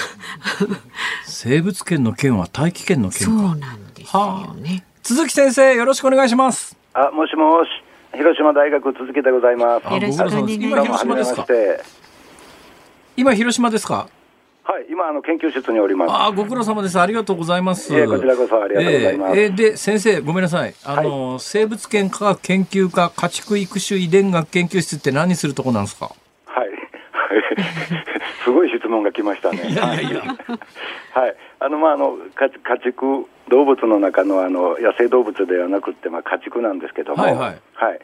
[1.26, 4.86] 生物圏の圏は大気圏の圏そうなんですよね。
[5.02, 6.78] 鈴木先生、よろしくお願いします。
[6.94, 7.70] あ、もしもし。
[8.16, 9.86] 広島大学続けでございます。
[9.92, 10.54] よろしくお願いします。
[10.56, 11.48] 今広島ですか。
[13.18, 14.08] 今広島ですか？
[14.66, 16.14] はい、今あの研究室におります。
[16.14, 16.98] あ、ご苦労様です。
[17.00, 17.94] ありがとうございます。
[17.94, 19.40] えー、こちらこそありがとうございます。
[19.40, 20.74] えー、で先生ごめんなさい。
[20.86, 26.12] あの、はい、生物圏科学研究科家畜育種遺伝学研究室って何するとこなんですか？
[27.56, 27.66] はい。
[28.44, 29.60] すごい質問が来ましたね。
[29.80, 31.36] はい。
[31.60, 37.62] あのまああの家家畜動物の中のあの野生動物ではなくてまあ家畜なんですけども、はい、はい。
[37.76, 38.00] はい、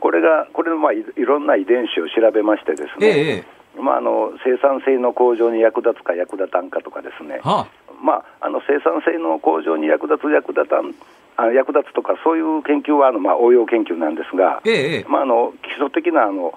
[0.00, 3.06] これがこれのまあいろんな遺伝子を調べましてですね。
[3.06, 10.94] ええまあ、あの生産性の向上に役立つか役立たんかとかですね、はあ、まあ、あの生産性の向上に役立つ、役立たん
[11.36, 16.54] あ役立つとか、そういう研究はあの、まあ、応用研究なんですが、ええまあ、あの基礎的なあの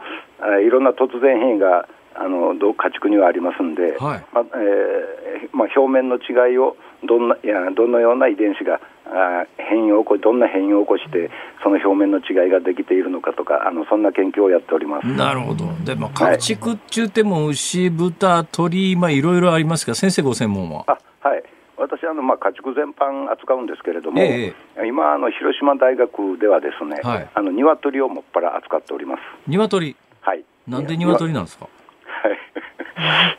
[0.61, 1.87] いろんな突然変異が
[2.19, 4.25] あの家畜にはありますんで、はい。
[4.33, 6.75] まあえーまあ、表面の違いを
[7.05, 11.29] どんないやどのような遺伝子があ変異を起こどんな変異を起こして
[11.63, 15.07] その表面の違いができているのかとかあのそんな研究をやっております。
[15.07, 15.65] なるほど。
[15.85, 20.83] で、まあ、家畜っちゅうても牛豚鳥、まあ、いろいろありますが先生ご専門は？
[20.87, 21.43] あはい。
[21.77, 29.21] 私あの、まあ、家畜全般扱うんですけれども、ええ、今あの広島大学ではですね、はい、あの鶏をもっぱら扱っております。
[29.47, 29.95] 鶏？
[30.21, 30.43] はい。
[30.67, 31.65] なんで鶏なんですか？
[31.65, 31.69] は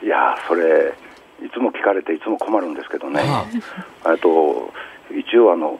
[0.02, 0.94] い いやそれ
[1.44, 3.20] いつも聞かれていつも困るんですけどね、
[4.04, 4.72] あ、と
[5.10, 5.78] 一応あの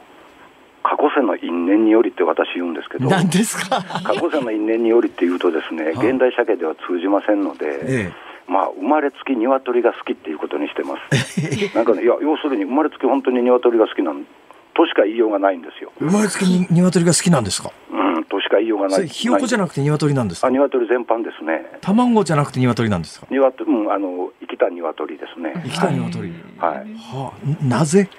[0.83, 3.81] 過去世の因縁によりって私言うんですけど、何ですか？
[4.03, 8.13] 過去世の因縁によりって言うとですね、現代社会では通じませんので、ええ、
[8.51, 11.41] まあ生まれつき鶏が好きっていうことにしてます。
[11.75, 14.25] なんかね、いや要するに生まれつき本当に鶏が好きなん
[14.73, 15.91] としか言いようがないんですよ。
[15.99, 17.69] 生まれつきに鶏が好きなんですか？
[17.91, 19.07] うん、としか言いようがない。
[19.07, 20.47] ひよこじゃなくて鶏なんですか？
[20.47, 21.65] あ、鶏全般ですね。
[21.81, 23.27] 卵じゃなくて鶏なんですか？
[23.29, 25.53] 鶏、うん、あの生きた鶏ですね。
[25.65, 26.29] 生きた鶏。
[26.59, 26.93] はい。
[26.95, 28.09] はあ、なぜ？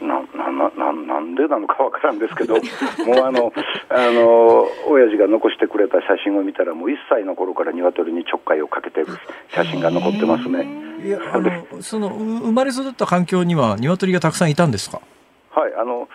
[0.00, 2.54] ななななんでなのかわからんですけど、
[3.04, 3.52] もうあの、
[3.90, 9.06] あの、親父が残してくれた写真を見たら、もう1歳の頃から鶏にちょっかいをかけてる
[9.50, 10.66] 写真が残ってますね。
[11.04, 11.50] いや、あの、
[11.82, 15.00] その、生まれ育った環境には鶏がたくさんいたんですか？
[15.50, 16.08] はい、あの、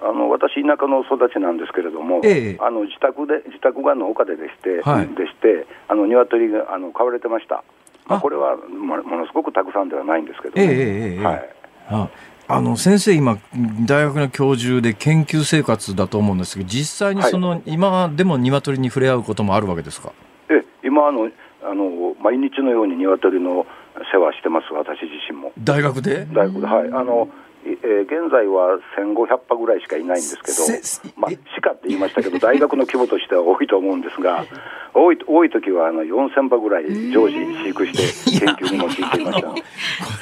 [0.00, 7.64] あの私、田舎の育ちなんですけれども、ええ、あの自宅で自宅が農家ででして、はい、でしてあの鶏があの飼われてました、
[8.06, 11.50] まあ、これはものすごくたくさんではないんですけど、ね、ええはい、
[11.90, 12.08] あ
[12.50, 13.36] あの先生、今、
[13.84, 20.12] 大学の教授で研究生活だと思うんですけど、実際にその、はい、今でも鶏に触れ合うこともあるわけですか？
[20.48, 21.28] え今あの
[21.62, 23.66] あの、毎日のように鶏の
[24.10, 25.52] 世話してます、私自身も。
[25.58, 26.24] 大学で？
[26.32, 26.88] 大学で、はい。
[26.88, 27.28] あの
[27.64, 31.30] えー、現在は1500羽ぐらいしかいないんですけど、まあ、
[31.62, 34.44] 鹿って言いましたけど、大学の規模としては多いと思うんですが、
[34.94, 37.92] 多い多い時はあの4000羽ぐらい常時飼育し
[38.30, 39.48] て研究に用いていました。
[39.48, 39.62] ごめん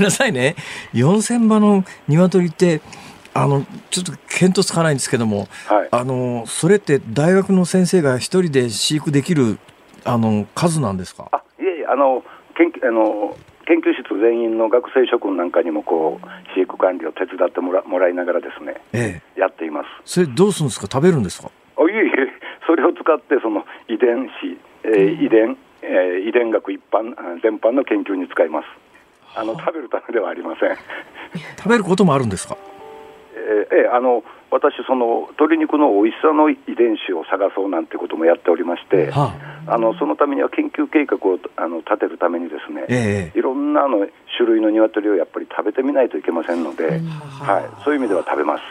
[0.04, 0.56] なさいね、
[0.94, 2.80] 4000羽の鶏って、
[3.34, 9.58] あのちょっと見当つかないんですけども、はい、あのそれって大学の先生が一人で飼育できる
[10.04, 11.28] あの数なんですか？
[11.32, 12.24] あいえいえあの
[12.56, 19.88] 研あの研究室全員の学生諸君なんかにもこう飼育管理を手伝ってもらもらいながらですね、ええ、やっています。
[20.04, 20.86] それどうするんですか？
[20.90, 21.50] 食べるんですか？
[21.76, 22.12] あいえいえ
[22.66, 28.66] それを使ってその遺伝子、えー、遺伝、えー、遺伝学一般全般の研究に使います。
[29.38, 30.76] あの食べるためではありません。
[31.58, 32.56] 食べることもあるんですか？
[33.36, 39.34] えー、あの私、その鶏肉の美味しさの遺伝子を探そうなんてこともやっておりまして、は
[39.66, 44.06] あ、あのそのためには研究計画をあの立てるために、ですね、えー、いろんなあの
[44.38, 48.62] 種類の鶏をやっぱり食べてみないといけませんので、はい、そういう意味では食べます。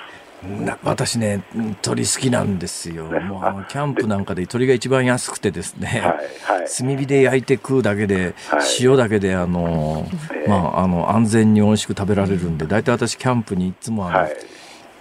[0.84, 1.44] 私ね、
[1.82, 10.06] 鳥好きなんですよ、ね、もうキャンプなんかで鳥が一番安くてですね、はいはい、炭火で焼いて食うだけで、はい、塩だけであの、
[10.48, 14.36] まあ、あの安全に美味しく食べられるんで、大体私、キャンプにいつもあの、はい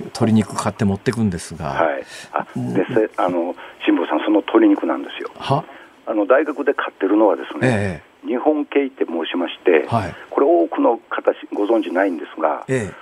[0.00, 5.30] 鶏肉買って持ってくんですが、はい、あであの辛坊さん、その鶏肉なんですよ。
[5.38, 5.64] は？
[6.06, 12.94] あの大学で買ってるのはですね、ええ、日本系って申しまして、はい、これ、多くの方ご存知ないんですが、ええ、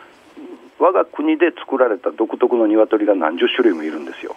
[0.79, 4.37] 我が国で作られた独特の鶏が何十種類もいるんですよ。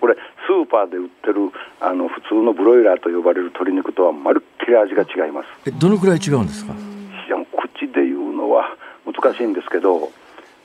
[0.00, 5.48] これ、スーパーで売ってるあの普通のブロイラーと呼ばれる鶏肉とはまるっきり味が違います。
[5.66, 6.74] えどのくらい違うんですか？
[6.74, 8.76] いや口で言うのは
[9.06, 10.10] 難しいんですけど、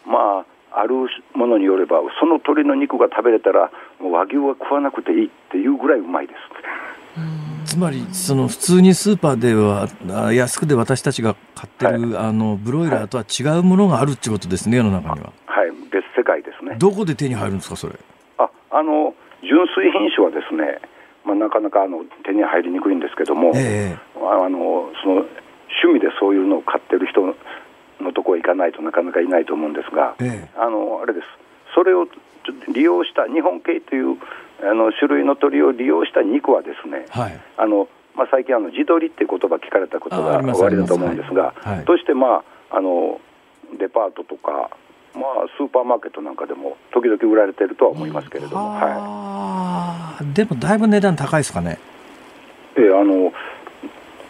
[0.05, 0.95] まあ、ある
[1.34, 6.39] ものによれば、その鶏の肉が食べれたら、もう和牛は食わなくていいっていうぐらいうまいです。
[7.65, 9.88] つまりその普通にスーパーでは
[10.32, 15.34] 安くで私たちが買ってる、はい、あのブロイラーとは違うものがあるってことですね、世の中には。
[15.47, 16.76] はい、別世界ですね。
[16.80, 17.95] どこで手に入るんですか、それ？
[18.38, 20.80] あ、あの純粋品種はですね、
[21.26, 25.26] まあ、なかなかあの手に入りにくいんですけども、えー、あのその
[25.84, 27.22] 趣味でそういうのを買ってる人
[28.01, 31.25] のところへ行かないとなかなかいないと思うんですが、えー、あのあれです、
[31.75, 32.07] それを
[32.73, 34.17] 利用した日本系という
[34.61, 37.87] あの種類の鳥を利用した肉はですね、はい、あの
[38.17, 41.77] まあ、最近あの、地鶏っていう言葉聞かれたことが終わりだと思うんですが、はい。
[41.77, 43.21] はい、として、まあ、あの
[43.77, 44.71] デパートとか、
[45.13, 51.77] まあ、スーパーマーケットなんかでも時々売られてるとは思いますけれども、はい、でもだいぶ値段高いですかね。
[52.75, 53.31] えー、あの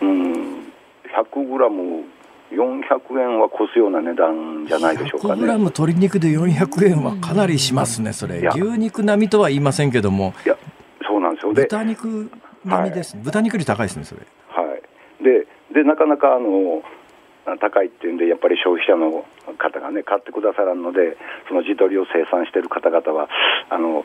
[0.01, 0.67] うん
[1.15, 2.03] 100グラム
[2.51, 5.33] 400円は越すような値段じゃないでしょうかね。
[5.33, 8.39] 100グラム鶏肉で400円はかなりしますね、それ。
[8.39, 10.33] 牛肉並みとは言いませんけども。
[10.45, 10.57] いや、
[11.05, 11.53] そうなんですよ。
[11.53, 12.29] 豚肉
[12.63, 14.21] 並みです、はい、豚肉より高いですね、それ。
[14.49, 15.23] はい。
[15.23, 16.83] で、でなかなかあの
[17.55, 19.23] 高いっていうんで、やっぱり消費者の
[19.57, 21.15] 方がね、買ってくださらんので、
[21.47, 23.29] その地鶏を生産している方々は、
[23.69, 24.03] あの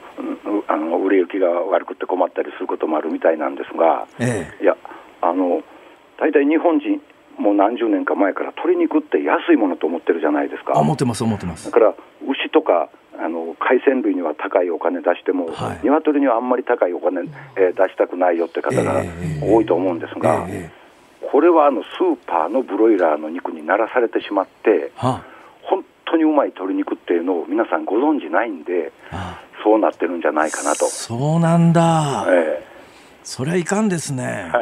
[0.69, 4.77] あの売れ行きが悪くて困ったりすることもあるみたいなんですが、ええ、いや、
[5.21, 5.63] あの
[6.19, 7.03] 大体日本人、
[7.39, 10.79] もう何十年か前から鶏肉って安いものと思ってるじゃないですか。
[10.79, 11.67] 思ってます、思ってます。
[11.67, 11.95] だから
[12.27, 17.23] 牛とかあの海鮮類には高いお金出しても、はい、鶏にはあんまり高いお金、
[17.57, 19.03] えー、出したくないよって方が
[19.43, 25.25] 多いと思うんですが、えーえー、これはあのスーパーのブロイラーの肉にならされてしまって、はあ、
[25.63, 30.87] 本当にうまい鶏肉っていうのを皆さんご存じないんで、はあ、そうなってるんじゃないかなと。
[30.87, 32.72] そうなんだ、えー
[33.23, 34.53] それはいかんですね。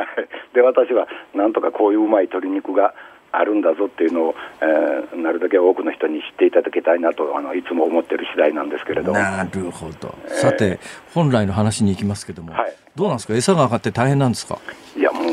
[0.54, 2.92] で私はなんとかこういううまい鶏肉が
[3.32, 10.80] あるんだぞっていうのを、えー、なるだけ多くの人に知っていただきたいなとあのいつも思ってる次第なんですけれどなるほど、えー、さて
[11.14, 13.34] 本来の話に行きますけども、はい、どうなんですか？
[13.34, 14.58] 餌が上がって大変なんですか？
[14.96, 15.24] いやもう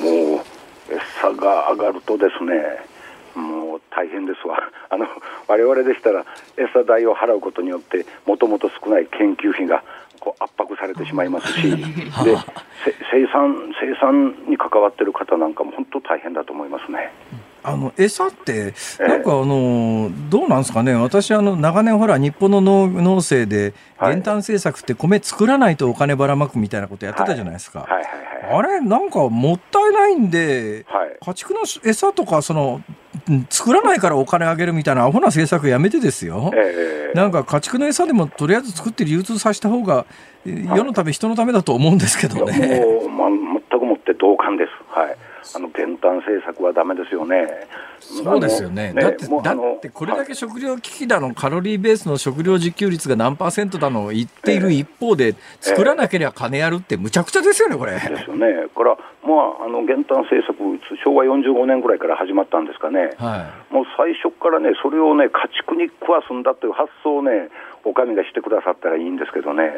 [0.92, 2.54] 餌が上がるとですね
[3.34, 4.58] もう大変ですわ。
[4.90, 5.08] あの
[5.48, 6.26] 我々でしたら
[6.58, 9.84] 餌代を払うことによってもともと少ない研究費が
[10.20, 11.78] こう圧迫されてしまいますし で
[13.12, 17.12] 生産生産に関わっている方なんかも本当大変だと思いますね。
[17.64, 27.86] あの餌って、なんかあの、どうなんですかね、私、あの長年、ほら、日本の農農政で、減反政策って米作らないとお金ばらまくみたいなことやってたじゃないですか。
[28.50, 30.86] あれ、なんかもったいないんで、
[31.26, 32.82] 家畜の餌とか、その、
[33.50, 40.06] 作らないからお金あげるみたいなアホな政策やめてですよ、えー、なんか家畜の餌でもとりあえず作って流通させた方が
[40.46, 42.80] 世のため、人のためだと思うんですけどね。
[42.80, 44.72] もう、まあ、全くもって同感です。
[45.54, 47.48] はいあの減反政策はだめですよね。
[48.00, 48.94] そうですよね。
[48.94, 57.94] ねだって、だってこれだけ食料危機だの、カロリーベースの食料自給率が何パーセントだの言っている一方で、作らなければ金やるってむちゃくちゃですよね、これ。
[57.94, 58.68] ですよね。
[58.74, 60.58] これは、まあ、あの減反政策、
[61.04, 63.12] 昭和45年ぐらいから始まったんですかね。
[63.18, 67.50] はい、もう最初からね、それをね、家畜に食わすんだという発想をね、
[67.84, 69.72] お上がしてくださったらいいんですけどね。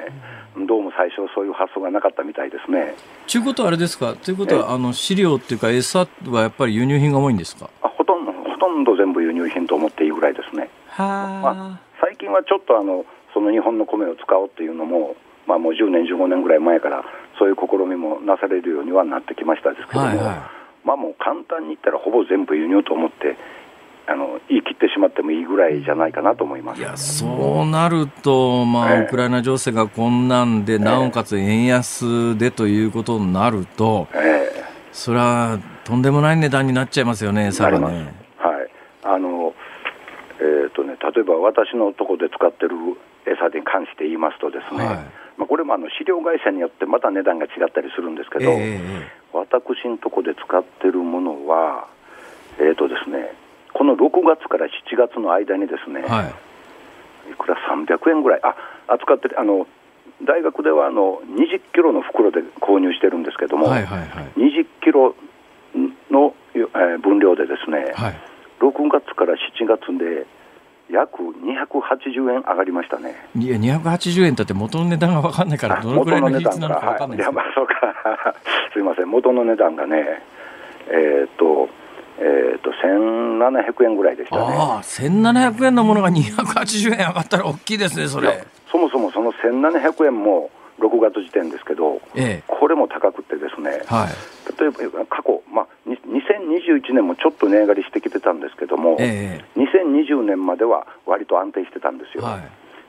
[0.56, 2.96] うんどうも最初、そういう発想がなかったみたいですね。
[3.32, 7.70] ということはあれですか、ということは、あの飼料っていうか、餌はやっぱり輸入品が多いんですか？
[7.82, 10.70] あほとんどほとんど全部輸入品と思っていいぐらいですね。
[10.90, 11.04] は
[11.42, 15.16] まあ、最近はちょっとあのその日本の米を使おうっていうのも、
[15.48, 17.06] まあ、もう10年、15年ぐらい前から、
[17.38, 20.26] そういう試みもなされるようにはなってきましたですけども、はいはい、
[20.84, 23.38] まあ、もう簡単に言ったら、ほぼ全部輸入と思って、
[24.10, 26.82] あの言い切ってしまってもいいぐらいじゃないかなと思います。
[26.82, 34.52] いやそうなると、まあ、ウクライナ情勢がこんなんで、なおかつ円安でということになると、え
[34.92, 37.86] それはとんでもない値段になっちゃいますよね、さらね。
[38.38, 38.70] はい。
[39.04, 39.54] あの
[40.40, 42.76] えーとね、例えば私のところで使ってる
[43.28, 44.96] 餌に関して言いますとですね、はい、
[45.38, 51.88] まあ、これもあの飼料会社によってまた値段が違ったりするんですけど、えー、私のところで使ってるものは、
[52.58, 53.36] えーとですね、
[53.80, 56.28] この6月から7月の間にですね、は
[57.30, 58.54] い、いくら300円ぐらい、あ
[58.92, 59.68] 扱ってあの
[60.22, 65.16] 大学ではあの20キロの袋で購入してるんですけども、はいはいはい、20キロ
[66.12, 68.20] の、えー、分量でですね、はい、
[68.60, 70.28] 6月から7月で
[70.92, 73.16] 約280円上がりましたね。
[73.34, 78.36] いや、280円だって元の値段が分かんないから、どのくらいの比率なのか分かんないです、はい、いや、まあ、そうか。
[78.74, 80.22] すみません、元の値段がね、
[80.90, 81.29] えー、
[83.50, 84.42] 1700円ぐらいでしたね。
[84.42, 88.46] ああ1700円のものが280円上がったら大きいですねそれ。
[88.72, 102.24] そもそもその1700円も6月時点ですけど、ええ、これも高くてですね、はい、例えば過去、まあ、2021年もちょっと値上がりしてきてたんですけども、えー、2020年までは割と安定してたんですよ。
[102.24, 102.40] は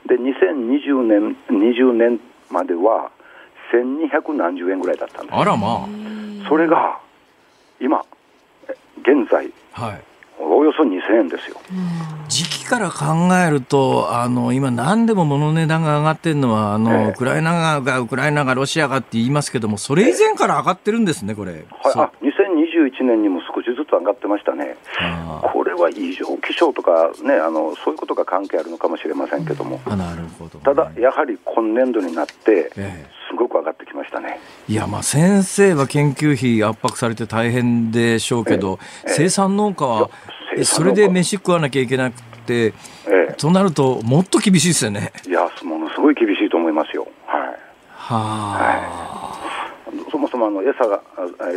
[0.07, 3.11] い、で2020年 ,20 年までは
[3.73, 5.37] 1200何十円ぐらいだったんです。
[5.37, 6.49] あらまあ。
[6.49, 6.99] それが
[7.81, 8.05] 今
[9.03, 10.03] 現在、はい、
[10.43, 11.57] およそ2000円ですよ。
[12.29, 21.53] 時期から考えると、あの今、何でも物の値段が上がってるのはあの、えー、ウクライナがウクライナがロシアがって言いますけども、それ以前から上がってるんですね、これ。
[21.53, 21.63] はい、
[21.95, 24.77] あ2021年にも少し上がってましたね、
[25.53, 32.71] これは異常気象とか、ね、あのそういうことが関係あるのかもしれませんけども、なるほど、ね、ただ、やはり今年度になって、
[33.29, 40.11] すごく上がってきましたね、いや、まあ、先生は研究費圧迫されて大変でしょうけど、生産農家は
[40.65, 42.75] それで飯食わなきゃいけなくて、
[43.07, 45.13] えとなると、もっと厳しいですよね。
[45.27, 47.07] いや、ものすごい厳しいと思いますよ。
[47.27, 47.41] はい。
[47.97, 49.20] はあ、はい、
[50.11, 51.03] そもそもあの餌が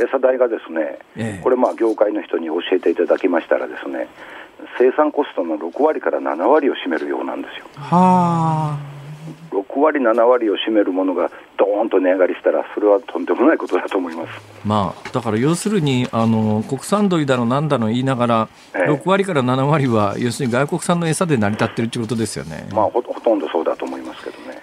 [0.03, 4.07] 餌代がですね、ええ、これ、まあ、業界の人に教えていただきましたらですね、
[4.77, 7.65] 生産コストの6割から7割を占めるようなんですよ。
[7.75, 8.93] はあ。
[9.51, 14.29] 6割、7割を占めるものがどーんと値上がりしたら、それはとんでもないことだと思います、
[14.65, 24.02] まあ、だから要するにあの、国産鶏だの、なんだの言いながら、え6割から7割は、要するに外国産の餌で成り立ってるってことですよね、まあほ、ほとんどそうだと思います。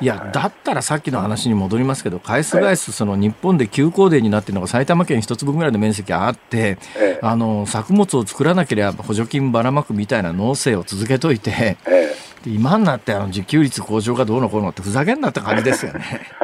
[0.00, 12.14] いや、はい、だったらさっきの話に戻りますけど、返す返す、その日本で休耕田になっているのが埼玉県一粒ぐらいの面積あって、えあの作物を作らなければ補助金ばらまくみたいな農政を続けといて、え
[12.46, 16.26] 今になってあの自給率向上がどうのこうのってふざけんなって感じですよね。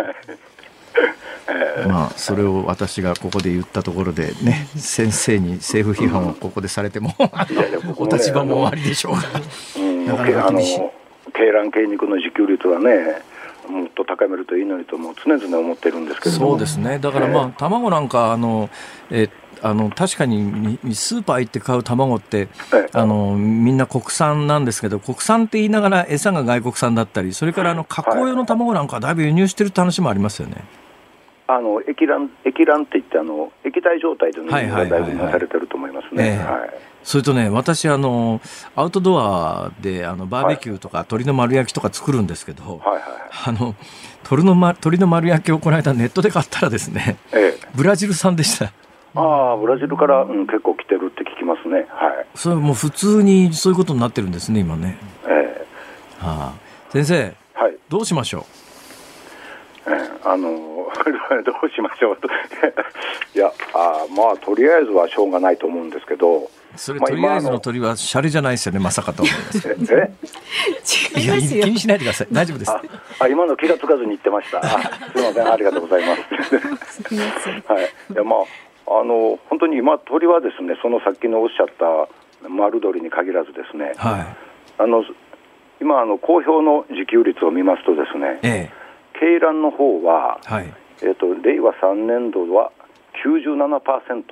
[1.87, 7.15] まあ、それを私がここで言ったところでね、先生に政府批判をここでされても、
[7.97, 9.19] お立場も終わりでしょうが、
[10.13, 10.81] なかなか厳しい。
[11.27, 13.23] 鶏卵鶏肉の自給率はね、
[13.69, 18.71] もっと高めるといいのにと、もう常々思ってるんですけどそうですね、だからまあ、卵なんか、あの
[19.11, 19.31] えー
[19.63, 22.49] あの確かにスーパー行って買う卵って、
[22.93, 30.65] あのみんな国産なんですけど国産って言いながら餌が外国産だったりそれからあの加工用の卵なんかだいぶ輸入してるって話もありますよね。
[31.49, 36.45] あの液卵液卵って言ってあの液体状態での輸入がだいぶなされてると思いますね。
[37.07, 38.41] それとね、私、あの、
[38.75, 43.03] アウトドアで、あの、バーベキューとか、鶏の丸焼きとか作るんですけど、はいはい、
[43.47, 43.77] あの、
[44.25, 48.73] 鶏の、ま、鶏の丸焼きをこの間ネットで買ったらですね、ええ、ブラジル産でした。
[49.15, 51.87] ああ、ブラジルから、うん、結構来てるって聞きますね。
[51.91, 52.27] はい。
[52.35, 54.99] それもう普通にそういうことになってるんですね、今ね。
[55.29, 55.67] ええ
[56.19, 58.47] はあ、先生、はい、どうしましょ
[59.87, 59.91] う？
[59.91, 60.49] えー、あの
[61.47, 62.17] どうしましょう？
[62.17, 62.27] と
[63.35, 69.69] いやあまあとりあえずはしょうがないと思うんですけどそれ、とりあえずの鳥はシャレじゃないですよねまさかと思います。
[69.69, 69.77] え
[71.21, 72.29] 違います気にしないでください。
[72.31, 72.71] 大丈夫です。
[72.71, 74.63] あ今の気がつかずに言ってました。
[74.63, 74.69] す
[75.17, 75.53] みません。
[75.53, 77.03] ありがとうございます。
[77.73, 77.85] はい。
[78.13, 84.27] いやまああの本当に今、鳥はですねそのさっきのおっしゃった丸鳥に限らずですね、はい、
[84.79, 85.05] あの
[85.81, 88.73] 今あの、公表の自給率を見ますとですね、ええ、
[89.21, 90.73] 鶏卵の方は、はい、
[91.03, 92.73] えーと、令和3年度は
[93.25, 94.23] 97%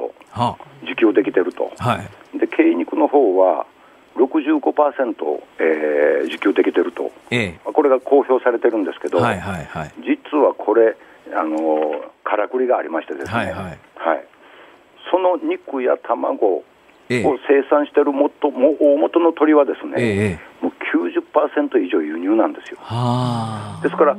[0.82, 3.66] 自給できてると、はい、で鶏肉の方は
[4.16, 10.96] 65%、えー、自給できてると、ええ、これが公表されてるんですけど、はいはいはい、実はこれ、
[11.34, 13.54] あのからくりがありましてですね、はい、はい。
[13.54, 13.78] はい。
[15.10, 16.64] その肉や卵を
[17.08, 20.72] 生産しているもとも大元の鳥はですね、ええ、もう
[21.12, 22.78] 90%以上輸入なんですよ。
[23.82, 24.16] ですから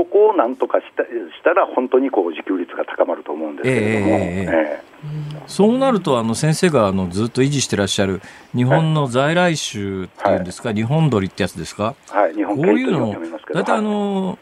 [0.00, 1.08] ここをなんとかしたし
[1.44, 8.22] たら、本当にこう自給率が高まると思うんですけれども、えーえー、そうなると、あの先生があのずっと維持してらっしゃる
[8.54, 13.14] 日本の在来種っていうんですか、はい、日本鳥ってやつですか、はい、日本こういうの、
[13.52, 14.38] 大体あの、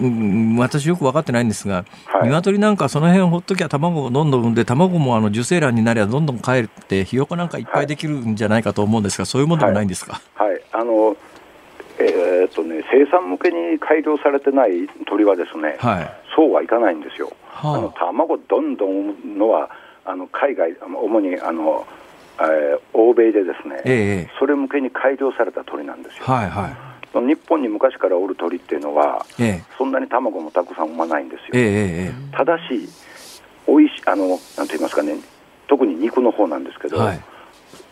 [0.00, 10.22] うん、私、よく分かってないんですが、はい、鶏なんかその辺ほっときゃ卵をどんどん産んで、卵もあの受精卵になりゃどんどん帰って、ひよこなんかいっぱいできるんじゃないかと思うんですが、そういうものでもないんですか？
[10.36, 11.16] はい、はい、あの
[12.04, 17.32] えーとね、生産向けに改良されてない鳥はですね、はい、そうはいかないんですよ。
[17.48, 19.70] はあ、あの卵どんどん産むのは
[20.04, 21.86] あの海外主にあの、
[22.40, 26.24] えー、欧米でですね、ええ、それ向けに改良された鳥なんですよ。
[26.24, 26.68] はいは
[27.14, 31.50] い、日本に昔からおる鳥っていうのは、ええ、そんなに卵もたくさん産まないんですよ。
[31.54, 32.88] ええ、ただし
[33.66, 35.16] おいしあのなんて言いますかね
[35.68, 37.20] 特に肉の方なんですけど、はい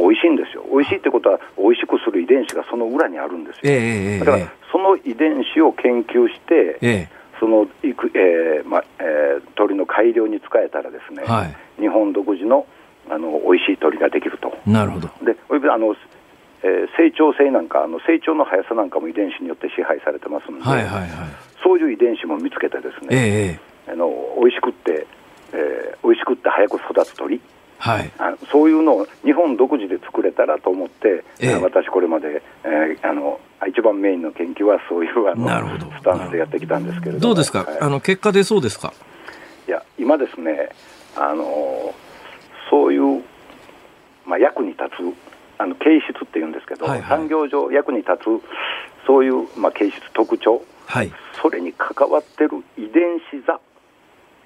[0.01, 12.66] 美味しいんですよ、美味しいってことは、美味しくする遺伝子がその裏にあるんですよ、えー、だからその遺伝子を研究して、えー、そのいく、えーまえー、鳥の改良に使えたら、ですね、はい、日本独自の
[13.09, 14.57] あの美味しい鳥ができると。
[14.66, 15.09] なるほど。
[15.24, 15.36] で
[15.70, 15.96] あの
[16.62, 21.11] えー、成長性なんかあの、成長の速さなんかも遺伝子によって支配されてますので、はいはいはい、
[21.62, 25.07] そういう遺伝子も見つけて、ですね、えー、あの美味しくって、
[25.53, 27.14] えー、美味しくって早く育つ
[27.81, 35.49] はい、あそういうのを日本独自で作れたらと思って、えー、私これまで、えー、あの一番メインの研究は そういうあの
[35.99, 38.93] スタンスでやってきたんですけれどどうですか、はい、あの結果でそうですか？
[39.66, 40.68] いや今ですね
[41.16, 41.95] あの
[42.68, 43.22] そういう、
[44.26, 53.59] まあ、役に立つあの形質っていうんですけど、はいはい、産業上役に立つそういう、まあ、形質特徴、はい、それに関わってる遺伝子座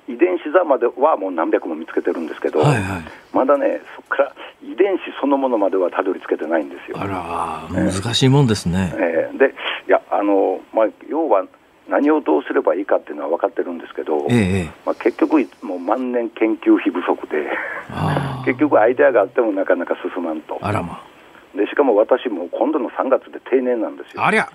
[0.08, 6.98] 遺伝子座まではもう何百も見つけてるんですけど、はいはい、まだね、そこから遺伝子そのものまではたどり着けてないんですよ。
[7.00, 8.92] あら、難しいもんですね。
[8.96, 9.54] えー、で、
[9.88, 11.46] いや、あの、まあ、要は、
[11.86, 17.50] 何をどうすればいいかっていうのは分かってるんですけど、ええ、まあ、結局、もう万年研究費不足で、
[18.46, 20.58] 結局、アイデアがあってもなかなか進まんと。
[20.62, 21.02] あらま
[21.54, 24.24] でしかも私も今度の3月で定年なんですよ。
[24.24, 24.48] ありゃ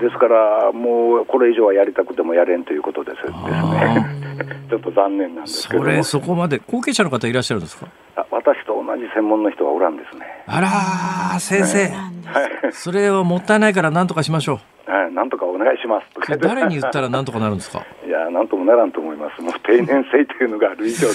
[0.00, 3.16] ですから、もうこれ以上はやりたくてもやれんということです。
[3.22, 4.06] ですね。
[4.70, 5.82] ちょっと残念なんですけど。
[5.82, 7.86] それ、そこまで、後継者の方いらっしゃるんですか？
[8.16, 10.26] あ私と同じ専門の人はおらんですね。
[10.46, 12.10] あら先生、は
[12.68, 14.90] い、 それはもったいないからなんとかしましょう。
[14.90, 16.06] はい、なんとかお願いします。
[16.40, 17.84] 誰に言ったらなんとかなるんですか？
[18.06, 19.42] いや、なんともならんと思います。
[19.42, 21.08] もう定年制というのがある以上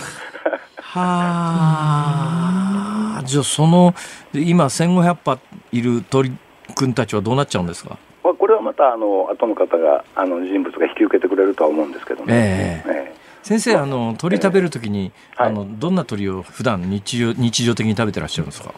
[0.79, 3.93] はあ、じゃあその、
[4.33, 5.39] 今1500羽
[5.71, 6.31] いる鳥
[6.75, 7.97] くんたちはどうなっちゃうんですか？
[8.35, 12.83] これはまたあの後の方があの人物が引き受けてくれるとは思うんですけどね。
[12.85, 18.73] えー、えー先生、あの鳥食べるときに、えー、あのどんな鳥を普段日常日常的に食べてらっしゃるんですか？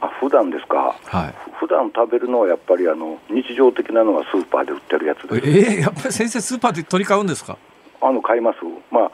[0.00, 0.96] あ普段ですか？
[1.04, 1.34] はい。
[1.60, 5.48] 普段食べるのはやっぱりあの日常的なのはスーパーで売ってるやつです。
[5.48, 7.58] ええー、やっぱり先生スーパーで鳥買うんですか？
[8.00, 8.58] あの買います。
[8.90, 9.10] まあ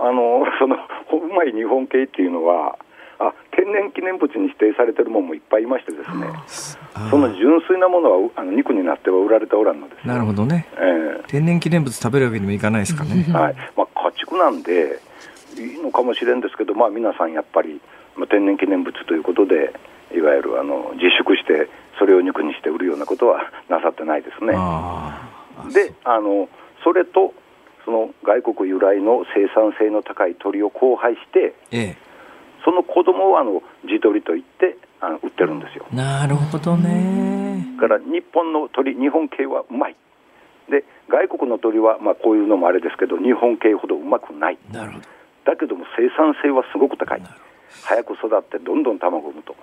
[0.00, 2.76] あのそのうまい日本系っていうのは。
[3.18, 6.26] あ天然記念物に指定されてるものもいっぱいいましてですね、
[7.10, 10.00] その純粋なものはあの肉になっては売られておらんので。
[10.00, 13.26] すなるほどね、えー、天然記念物食べるわけにもいかないですかね。
[13.32, 13.54] はい。
[13.76, 15.00] まあ、家畜なんで、
[15.56, 17.80] いいのかもしれんですけど、まあ、皆さんやっぱり、
[18.16, 19.74] まあ、天然記念物ということで、
[20.14, 24.52] いわゆるあの自粛して、それを肉にして売るようなことはなさってないですね。
[25.72, 26.48] であの
[26.84, 27.34] それと
[27.84, 31.96] その外国由来の生産性の高い鳥を交配して、ええ、
[32.68, 35.86] その子供をあの地鳥といってあの売ってるんですよ。
[35.90, 37.64] なるほどね。
[37.80, 39.96] から日本の鳥、日本系はうまい。
[40.68, 44.58] で外国の鳥は、まあ、こういうのもあれですけど日本系ほどうまくない。
[44.70, 45.04] なるほど
[45.46, 47.22] だけども生産性はすごく高い。
[47.84, 49.56] 早く育ってどんどん卵を産むと。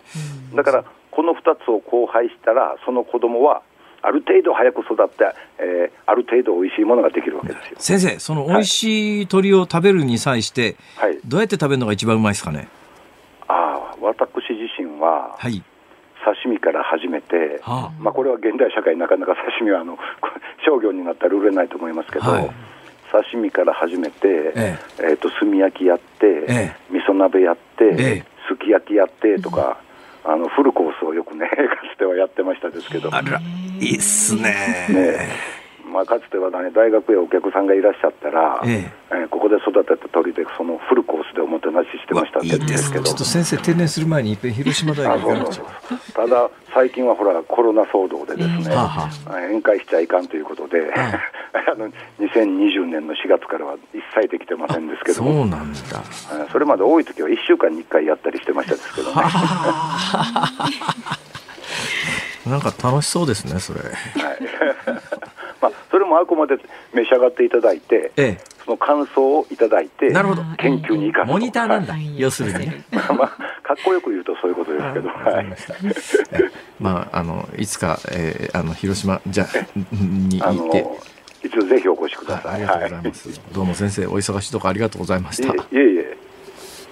[0.56, 3.62] だからこの2つを交配したらその子供は
[4.02, 5.26] ある程度早く育って、
[5.60, 12.68] えー、ある程度美味しいものができるわけですよ先生、その美味しい鳥を食べるに際して、はい、どうやって食べるのが一番うまいですかね？
[12.68, 12.85] ああ私自身
[15.06, 15.62] は、はい、
[16.26, 19.98] 刺身から始めて、はあ、まあ、これは現代社会、なかなか 刺身はあの
[20.66, 22.50] 商業になったら売れないと思いますけど、はい、
[23.12, 24.80] 刺身から始めて、ええ。
[25.00, 29.78] えー、と炭焼きやって、ええ、味噌鍋やって、ええ、すき焼きやってとか、
[30.26, 31.56] うん、あのフルコースをよくね、 か
[31.94, 33.10] つてはやってましたですけど。
[33.14, 33.40] あら、
[33.80, 34.88] いいっすね。
[34.90, 35.55] ね
[35.96, 39.16] まあ、かつては、ね、大学へお客さんがいらっしゃったら、ええ。
[39.16, 45.64] えー、ここで育てた鳥で、そのフルコースでおもてなししてましたんですけど、ちょっと先生、定年する前に、いっぺん広島大学行かなくちゃ
[46.14, 48.76] ただ、最近はほら、コロナ騒動でですね、
[49.26, 51.90] 宴会しちゃいかんということで、 あの
[52.20, 55.24] 2020年の4月からは一切できてませんですけど。
[55.24, 55.80] そうなんだ。
[56.52, 59.22] それまで多い時は1週間に1回やったりしてましたですけどね。
[62.46, 63.80] なんか楽しそうですね、それ。
[63.80, 63.96] はい
[65.66, 66.58] まあ、それもあくまで
[66.94, 70.44] 召し上がっていただいて、ええ、その感想をいただいて、なるほど。
[70.58, 71.28] 研究に生かす。
[71.28, 73.28] モニターなんだ、はい、要するに、 まあ、まあ、
[73.64, 75.46] かっこよく言うとそういうことですけど、はい、
[76.80, 79.48] まあ、あのいつか、えー、あの広島じゃ
[79.92, 81.16] に行って。
[81.46, 82.54] いつぜひお越しください。
[82.56, 83.30] ありがとうございます。
[83.30, 85.54] はい、どうも先生、お忙しいところありがとうございました。
[85.54, 86.18] いえいえ。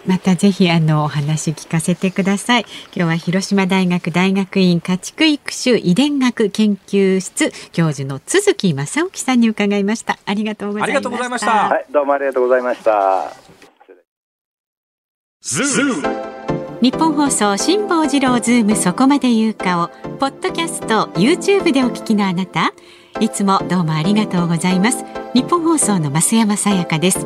[0.05, 2.65] またぜひあのお話聞かせてください。
[2.95, 10.17] 今日は広島大学大学院家畜育種遺伝学研究室教授の鈴木正興さんに伺いました。
[10.25, 11.51] ありがとうございました。
[11.51, 13.31] はいどうもありがとうございました。
[16.81, 19.87] 日本放送辛坊治郎ズームそこまで言うかを
[20.19, 22.73] ポッドキャスト YouTube でお聞きのあなた
[23.21, 25.05] いつもどうもありがとうございます。
[25.33, 27.25] 日本放送の増山さやかです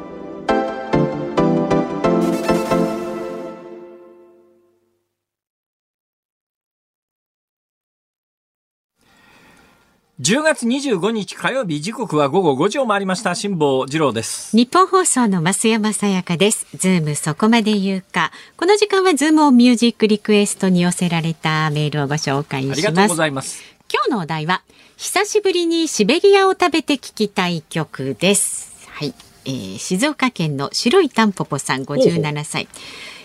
[10.19, 13.33] 10月25日火曜日時刻は午後5時を回りました。
[13.33, 14.55] 辛坊治郎です。
[14.55, 16.67] 日本放送の増山さやかです。
[16.75, 18.31] ズームそこまで言うか。
[18.55, 22.77] この時間はズームオンミュージックリクエストに寄せられたメールをご紹介します。
[22.77, 23.63] ありがとうございます。
[23.91, 24.61] 今日のお題は
[24.97, 28.87] 久しぶりにシベリアを食べて聞きたい曲です。
[28.89, 32.67] はい、えー、静岡県の白いタンポポさん57歳。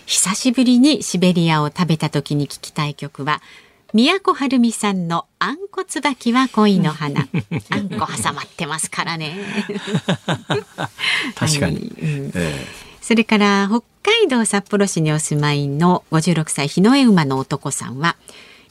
[0.07, 3.41] 久しぶりにシベリアを食べた時に聞きたい曲は
[3.97, 7.21] 都はるみさんのアンコ椿は恋の花。
[7.71, 9.35] あんこ挟まってますからね。
[11.33, 11.77] 確かに。
[11.77, 11.81] はい。
[11.81, 12.31] うん。
[12.35, 18.17] えーそれから北海道札幌市にお住まいの56歳日の絵馬の男さんは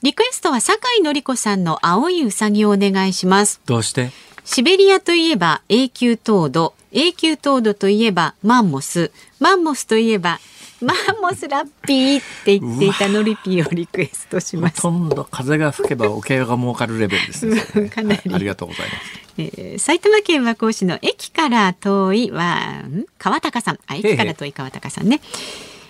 [0.03, 3.63] リクエストは酒井法子さんの碧いうさぎをお願いします。
[3.65, 4.13] どうして？
[4.45, 6.75] シベリアといえば永久凍土。
[6.93, 9.11] 永久凍土といえばマンモス。
[9.41, 10.39] マンモスといえば
[10.81, 14.83] マンモスラッピーって言っていたノリピーをリクエストします。
[14.83, 17.89] ほとんど風が吹けばおけが儲かるレベルですね。
[17.89, 19.27] かなり、ありがとうございます。
[19.39, 22.85] えー、埼玉県和光市の駅から遠いは
[23.19, 23.79] 川高さん。
[23.87, 25.21] あ駅から遠い川高さんね。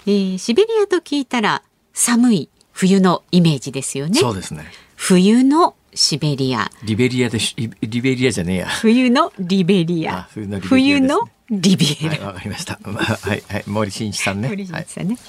[0.07, 1.63] えー、シベリアと聞いたら
[1.93, 4.21] 寒い冬のイメージですよね。
[4.21, 4.67] そうですね。
[4.95, 6.71] 冬のシベリア。
[6.85, 7.39] リベリアで
[7.83, 8.67] リベリアじゃねえや。
[8.67, 10.29] 冬のリベリア。
[10.61, 11.21] 冬の
[11.51, 12.27] リビエラ。
[12.27, 12.79] わ、はい、かりました。
[12.83, 14.49] はいはい森進一さんね。
[14.51, 15.15] 森進一さんね。
[15.15, 15.21] は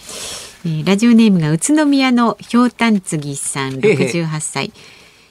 [0.70, 4.72] い、えー、ラジオネームが宇都宮のひょうたんつぎさん六十八歳。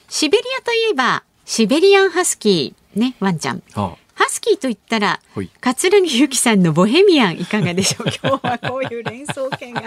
[0.09, 3.63] シベリアといえばシベリアンハスキーねワンちゃん。
[3.73, 3.95] ハ
[4.29, 5.19] スキーと言ったら
[5.61, 8.07] 桂木由紀さんのボヘミアンいかがでしょう？
[8.23, 9.81] 今日はこういう連想系が。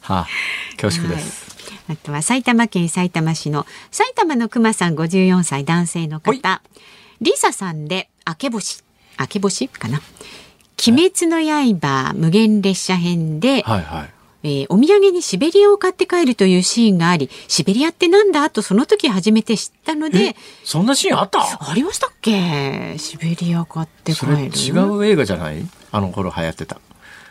[0.00, 0.28] はあ、
[0.80, 1.46] 恐縮です。
[1.86, 6.62] はい、あとは埼玉県埼玉市の埼玉の熊さん五十四歳男性の方。
[7.20, 8.82] リサさんで明け星。
[9.20, 10.00] 明け星かな。
[10.88, 14.10] 鬼滅の刃無限列車編で、はいはい、
[14.42, 24.32] えー、お土産にシベリアを買って帰るというシーンがあり、シベリアってなんだとその時初めて知ったので、そんなシーンあったありましたっけシベリア買って帰る。
[24.48, 25.58] 違う映画じゃない
[25.92, 26.80] あの頃流行ってた。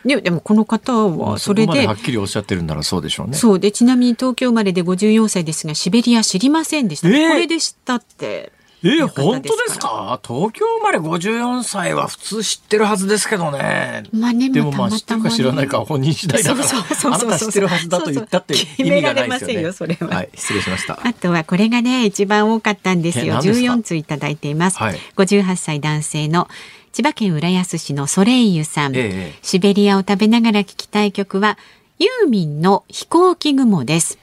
[0.04, 3.36] ででもこの方はそれではっきりおっしゃってるんならそうでしょうね。
[3.36, 7.08] そうでちなみに東京生まれで54歳ですがシベリア知りませんでした。
[7.08, 8.52] えー、これで知ったって。
[8.82, 10.18] え本当ですか？
[10.26, 14.04] 東京生まれ54歳は普通知ってるはずですけどね。
[14.12, 19.62] まあね、でもまあ知ってるか知らないか本人次第だから、そうそうそうあなた知ってるはずだと言ったって意味がないですよね。
[19.62, 20.08] よそれは。
[20.08, 20.98] はい、失礼しました。
[21.02, 23.34] あとはこれがね、一番多かったんですよ。
[23.34, 24.78] 14通いただいています。
[24.78, 26.48] はい、58歳男性の
[26.92, 31.58] 千葉県浦安市のソレイユさん、ええ、シベリアを食べながら聞きたい曲は
[31.98, 34.18] ユーミンの飛行機雲です。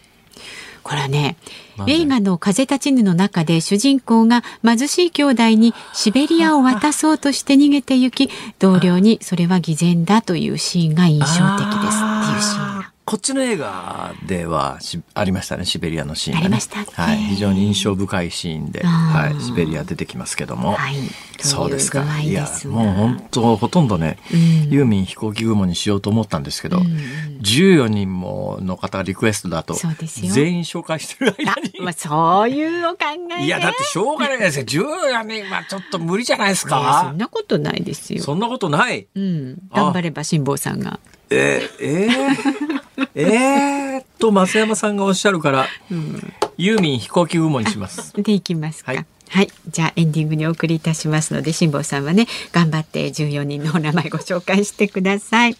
[0.83, 1.37] これはね
[1.85, 11.37] 映画の風立ちぬの中で主人公が貧しい兄弟にシベリアを渡そうとして逃げて行き同僚にそれは偽善だというシーンが印象的です。
[11.37, 12.96] っていうシーンが。
[13.07, 14.79] こっちの映画では
[15.13, 20.95] ありましたねシベリアのシーンが、ね、ありましたはい、非常に印象深いシーンで、はい、シベリア出てきますけども、はい、
[21.39, 22.19] そうですか。
[22.19, 26.83] いやもう本当ほとんどね、うん、ユーミン飛行機雲にしようと思ったんですけど、うん、
[27.41, 31.79] 14人もの方リクエストだと全員紹介してる間に。
[31.79, 32.97] まあ、そういうお考
[33.39, 34.65] えいやだってしょうがないですよ。
[34.65, 37.05] 14人はちょっと無理じゃないですか。
[37.07, 38.21] そんなことないですよ。
[38.21, 40.99] そんなことない、うん、頑張れば辛坊さんが。
[41.29, 42.76] えー、えー？
[43.15, 48.13] えーと、増山さんがおっしゃるから、うん、ユーミン飛行機雲にします。
[48.15, 48.93] で、いきますか。
[48.93, 49.49] はいはい。
[49.67, 55.57] じゃあエンディングにお送りいたしますので、辛坊さんはね、頑張って14人のお名前ご紹介してください。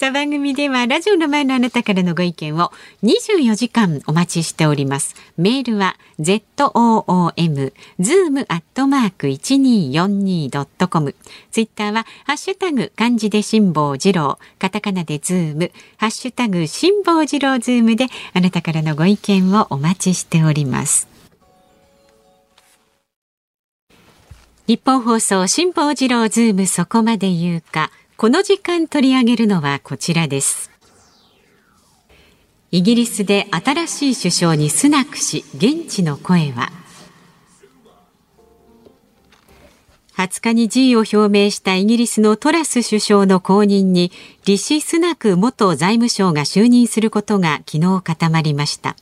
[0.00, 2.72] さあ番組ではラジオの前のあなたからのご意見を
[3.02, 5.14] 24時間お待ちしております。
[5.36, 11.14] メールは z o o m zoom アットマーク一二四二ドットコム。
[11.50, 21.08] ツイッターはハッシュタグ漢字で辛坊治郎、カタカナでズーム、ハッシュタグ辛坊治郎ズームであなたからのご意見をお待ちしております。
[24.66, 27.90] 日本放送辛坊治郎ズームそこまで言うか。
[28.20, 30.70] この時間取り上げるのはこちらです。
[32.70, 36.70] イギリスで新しい首相にスナク氏、現地の声は。
[40.18, 44.12] 20日に辞意を表明したイギリスのトラス首相の後任に
[44.44, 48.96] リシ・スナク元財務相が就任することが昨日固まりました。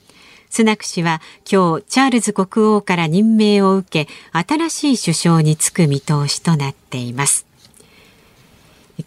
[0.48, 7.47] スナク氏は今日チャールズ国王から任命を受け新しい首相に就く見通しとなっています。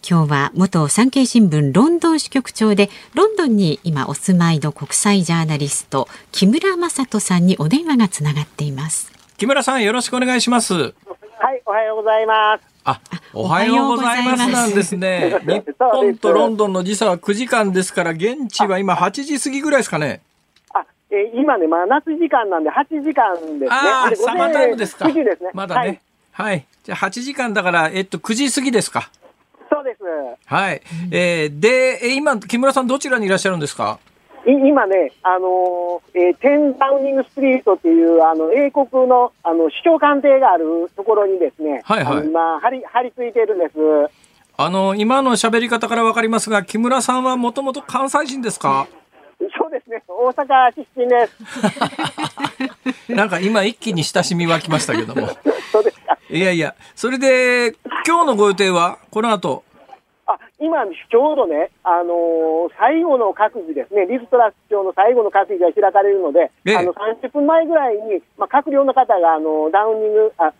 [0.00, 13.00] 今日は元産経新聞ロンドン支局長でロンドンに今お住まいの国際ジャーナリスト木村正人さんにお電話がつながっています木村さんよろしくお願いしますはいおはようございますあ、
[13.34, 15.38] おはようございますなんですね。
[15.46, 20.20] 日本とロンドンの時差は9時間ですから、現地は今8時過ぎぐらいですかね。
[20.74, 23.68] あ、えー、今ね、真夏時間なんで8時間ですね。
[23.70, 25.04] ああ、サマータイムですか。
[25.04, 25.50] 9時ですね。
[25.54, 26.00] まだね。
[26.32, 26.66] はい、はい。
[26.82, 29.10] じゃあ8時間だから、えっと、9時過ぎですか。
[29.72, 30.02] そうです。
[30.46, 30.82] はい。
[31.10, 33.98] えー、で、今、木村さんどちらにいらっしゃるんですか？
[34.44, 42.26] 今ね、あのー、えー、テンダウニングストリートっていう、あの、英国の、あの、首相官邸があるところにですね、はいはい。
[42.26, 43.72] 今、張り、張り付いてるんです。
[44.56, 48.86] あの、今の喋り方からわかりますが、木村さんはもともと関西人ですか？
[49.58, 53.10] そうですね、大阪出身です。
[53.12, 55.28] なんか今一気に親しみ湧きましたけども。
[55.72, 55.91] そうで。
[56.32, 57.76] いやいや、それで、
[58.08, 58.96] 今日のご予定は？
[59.10, 59.64] この後。
[60.26, 70.54] あ今、ちょうどね、あのー、最後の閣議ですね、リストラス長の最後の閣議が開かれるので、ええ、あの30分前ぐらいに、まあ、閣僚の方があのダウニングあ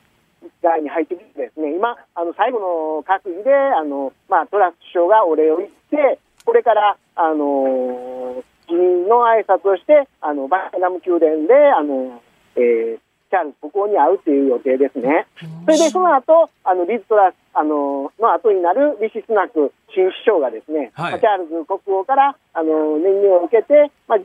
[0.63, 12.21] 側に入ってきてですね、今、あの最後の閣議であの、まあ、トラス首相がお礼を言って、これから、あのー、辞任の挨拶をして、あのバッキナム宮殿で、あの
[12.57, 15.25] えー、チャールズ国王に会うという予定ですね。
[15.65, 24.19] それでその後あのリズトラスあのの後になるリシスナク新首相がですね、はい、チャールズ国王からあの年任を受けて、まあ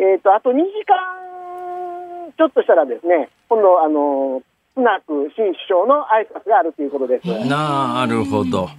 [0.00, 4.40] えーと、あと2時間ちょっとしたらですね今度あの
[4.72, 7.28] スナク新首相の挨拶があるということです。
[7.44, 8.70] なるほど。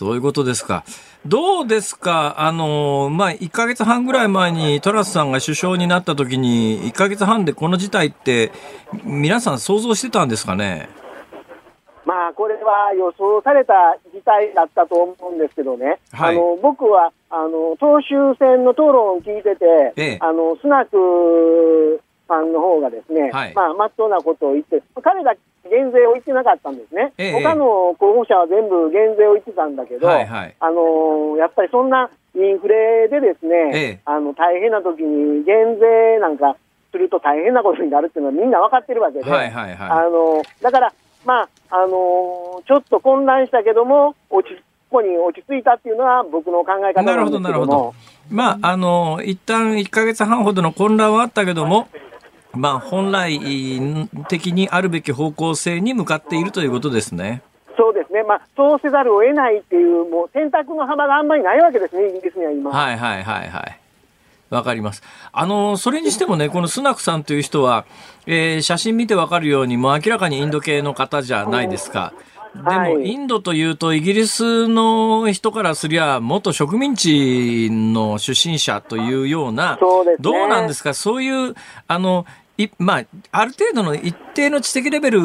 [0.00, 0.82] そういうことですか。
[1.26, 2.36] どうですか？
[2.38, 8.50] あの、まあ、1ヶ月半ぐらい前にトラスさんが首相になった時に、1ヶ月半でこの事態って、
[9.04, 10.88] 皆さん想像してたんですかね？
[12.06, 13.74] まあ、これは予想された
[14.10, 36.56] 事態だったと思うんですけどね、はい、あの僕はあの党首選の討論を聞いてて、ええ、あのスナクさんの方がですね、はい、まあ、まっとうなことを言って、彼だけ減税を言ってなかったんですね、ええ、他の候補者は全部減税を言ってたんだけど、はいはい、あのやっぱりそんなインフレでですね、え、あの大変な時に減税なんか
[36.92, 40.92] すると大変なことになるっていうのはみんな分かってるわけで、はいはいはい、あのだから、
[41.26, 44.56] まああのちょっと混乱したけども、落ち
[44.90, 47.04] ここに落ち着いたっていうのは僕の考え方なんですけども。
[47.04, 47.94] なるほど、なるほど。
[48.28, 51.88] まあ、あの、一旦1か月半ほどの混乱はあったけども、
[52.52, 53.38] まあ、本来
[54.28, 57.42] 的にあるべき方向性に向かっているということですね。
[57.76, 62.70] そうですね、まあ、そうせざるを得ないっていう、もう選択の幅があんまりないわけですね、イギリスには今。
[62.70, 63.80] はいはいはいはい。
[64.50, 65.02] わかります。
[65.32, 67.86] あの、それにしてもね、このスナクさんという人は、
[68.26, 72.12] えー、写真見てわかるように、もう明らかにインド系の方じゃないですか。
[72.54, 79.78] でも、インドというと、イギリスの人からすりゃ、元植民地の出身者というような、
[80.18, 81.54] どうなんですか、そういう、
[81.86, 82.39] あの、い
[82.78, 85.20] まあ、ある程度の一定の知的レベル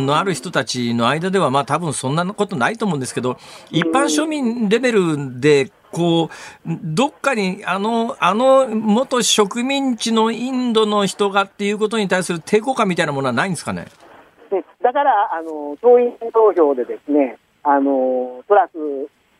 [0.00, 3.36] のある人たちの間では、まあ多分そんなことないと思うんですけど、
[3.70, 6.28] 一般庶民レベルで、こう、
[6.66, 13.86] どっかに、あの、あの元植民地のインドの人がっていうことに対する抵抗感みたいなものはないんですかね？
[14.82, 18.72] だから、あの、党員投票でですね、あの、トラス、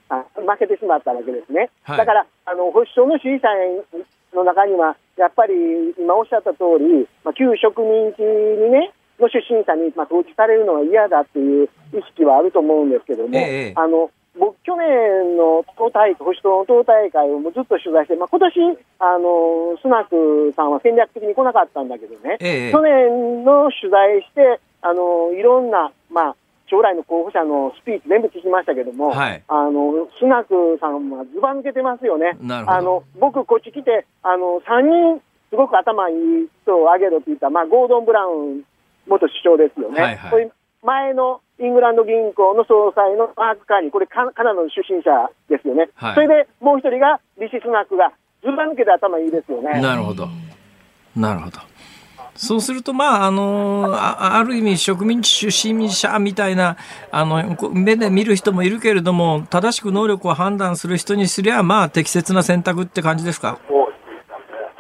[0.09, 1.71] あ負けてしまったわけですね。
[1.85, 3.49] はい、だから、あの、保守党の支持者
[4.35, 5.55] の中には、やっぱり
[5.99, 26.37] 今おっしゃった通り、まあ、旧植民地にね、の出身者に、まあ、統治されるのは嫌だっていう意識はあると思うんですけども、ええ、あの僕、去年の党大会、保守党の党大会をずっと取材して、まあ今年あのスナクさんは戦略的に来なかったんだけどね、え、去年の取材して、あのいろんな、まあ、
[26.73, 32.33] 将来の候補者のスピーチ全部聞きましたけども、はい、あのスナクさんはずば抜けてますよね。
[32.67, 35.21] あの僕、こっち来てあの3人
[35.53, 38.65] すごく頭いい人を挙げろって言ったまあ、ゴードン・ブラウン
[39.07, 40.01] 元首相ですよね。
[40.01, 40.51] はいはい、
[40.83, 45.91] 前のイングランド銀行の総裁のマーク・カーニー、これカナダの出身者ですよね。
[45.95, 49.79] はい、それでもう一人がリシ・スナクがずば抜けて頭いいですよね。
[49.83, 50.27] なるほど。
[51.15, 51.72] なるほど。
[52.35, 56.77] そうすると、まあ、あのあ、ある意味植民地出身者みたいな、
[57.11, 63.59] あの、目で見る人もいるけれども、正しく能力を判断する人にすりゃ、まあ、適切な選択って感じですか？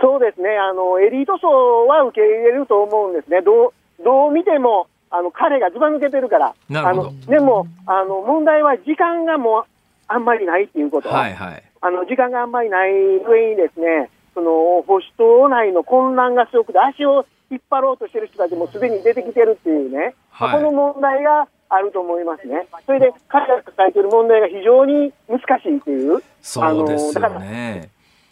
[0.00, 0.48] そうですね。
[0.58, 3.42] あの、エリート層は受け入れると思うんですね。
[3.42, 3.72] どう、
[4.02, 9.64] どう見ても、あの彼がずば抜けてるから、あのでもあの問題は時間がもう
[10.08, 14.50] あんまりないっていうこと、はいはい、あの時間があんまりない上にですね、その
[14.86, 22.66] 保守党内の混乱がすごくて、足を引っ張ろうとしてる人たちもすでに出てきてるっていうね、はい、この問題があると思いますね。
[22.86, 26.22] それで彼が抱えている問題が非常に難しいっていう。
[26.40, 27.90] そうですよね。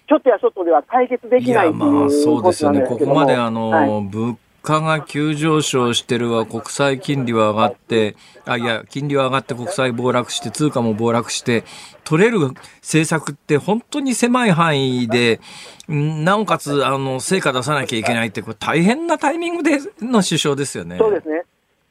[0.09, 2.81] ちょっとやそっとでは解決できないいうそうですよね。
[2.81, 11.65] ここまであの、はい、物価が急上昇してるわ、国債金利は上がって、あ、いや、金利は上がって国債暴落して、通貨も暴落して、
[12.05, 12.39] 取れる
[12.77, 15.41] 政策って本当に狭い範囲で、
[15.89, 20.99] なおかつ、あの、成果出さなきゃいけないって、これ大変なタイミングでの首相ですよね。
[20.99, 21.43] そうですね。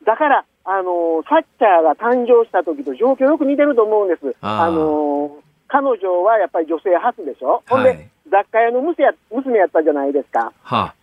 [0.05, 4.36] だから、あの、サッチャーが誕生した時と状況よく似てると思うんです。
[4.41, 7.63] ああの、彼女はやっぱり女性初でしょ？
[7.67, 10.51] ほんで、雑貨屋の娘や娘やったじゃないですか。
[10.63, 10.95] はあ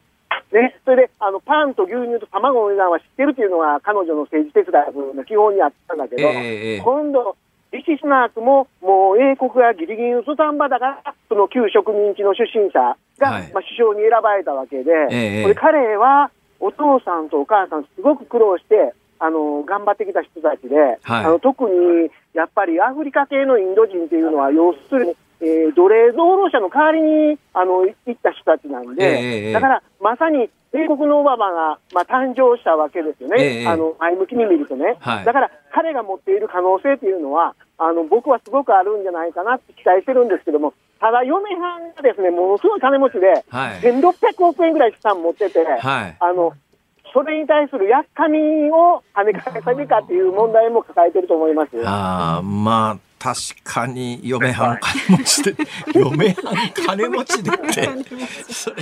[0.53, 7.37] ね、それであのパンと牛乳と卵の値段は知ってるっていうのが彼女の政治手伝いの基本にあったんだけど、えー、今度、
[7.73, 46.55] リシスナークももう英国がギリギリの土壇場だから、その旧植民地の出身者が、はい、まあ、首相に選ばれたわけで、えー、これ彼はお父さんとお母さん、すごく苦労して、あの頑張ってきた人たちで、はい、あの特にやっぱりアフリカ系のインド人っていうのは、要するにえー、奴隷労働者の代わりにあの行った人たちなんで、えー、だからまさに英国のオバマが、まあ、誕生したわけですよね、えー、あの前向きに見るとね、はい、だから彼が持っている可能性というのは、あの僕はすごくあるんじゃないかなって期待してるんですけども、ただ、嫁はんがですねものすごい金持ちで、はい、1600億円ぐらい資産持ってて、はい、あの
[47.13, 48.39] それに対するやっかみ
[48.71, 51.71] を跳ね返さるかっていう問題も抱えてると思います。
[51.85, 55.57] あまあ確かに嫁はん金持ちで、
[55.93, 57.89] 嫁はん金持ちでって、
[58.53, 58.77] それ、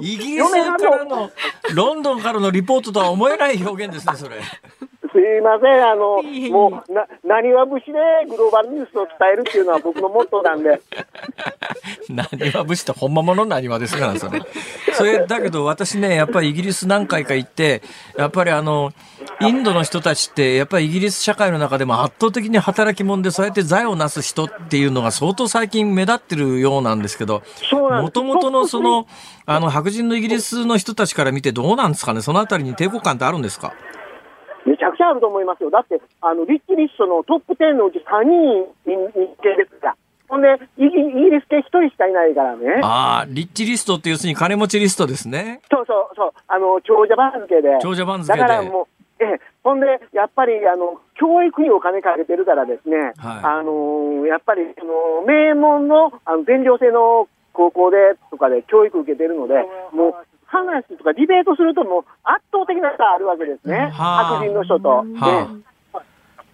[0.00, 1.32] イギリスからの、
[1.74, 4.36] ロンドンからのリポートとは思えない表現ですね、それ。
[5.12, 7.98] すいません、あの、もう、な、なにわ節で
[8.28, 10.80] グローバルニュースを伝えるっていうのは僕のモットーなんで。
[12.10, 14.40] なにわ節って本物のなにわですから、それ。
[14.92, 17.82] それ、だけど私ね、やっぱりイギリス何回か行って、
[18.16, 18.92] やっぱりあの、
[19.40, 27.42] インドの人たちって、やっぱりイギリス社会の中でも圧倒的に働き者で、そうやって財を成す人っていうのが相当最近目立ってるようなんですけど、
[27.72, 29.06] もともとのその、
[29.46, 32.20] あの、白人のイギリスの人たちから見てどうなんですかね？
[32.20, 33.72] そのあたりに抵抗感ってあるんですか？
[34.68, 35.70] めちゃくちゃあると思いますよ。
[35.70, 38.94] だって、あの、リッチリストのトップ10のうち3人日
[39.42, 39.96] 系ですから。
[40.28, 40.90] ほんで、イギ
[41.30, 42.80] リス系1人しかいないからね。
[42.82, 45.60] ああ、リッチリストって要するに金持ちリストですね。
[45.70, 46.30] そうそうそう。
[46.46, 47.78] あの、長者番付で。
[47.80, 48.40] 長者番付で。
[48.40, 57.96] だからもう、ええ、ほんで、やっぱりあの教育にお金かけてるからですね、はい、あのやっぱりあの名門のあの全寮制の高校で
[58.30, 59.54] とかで教育受けてるので、
[59.92, 60.14] もう
[60.48, 64.88] 話とかディベートすると、もう圧倒的な差あるわけですね、白人の人と。
[64.88, 65.48] は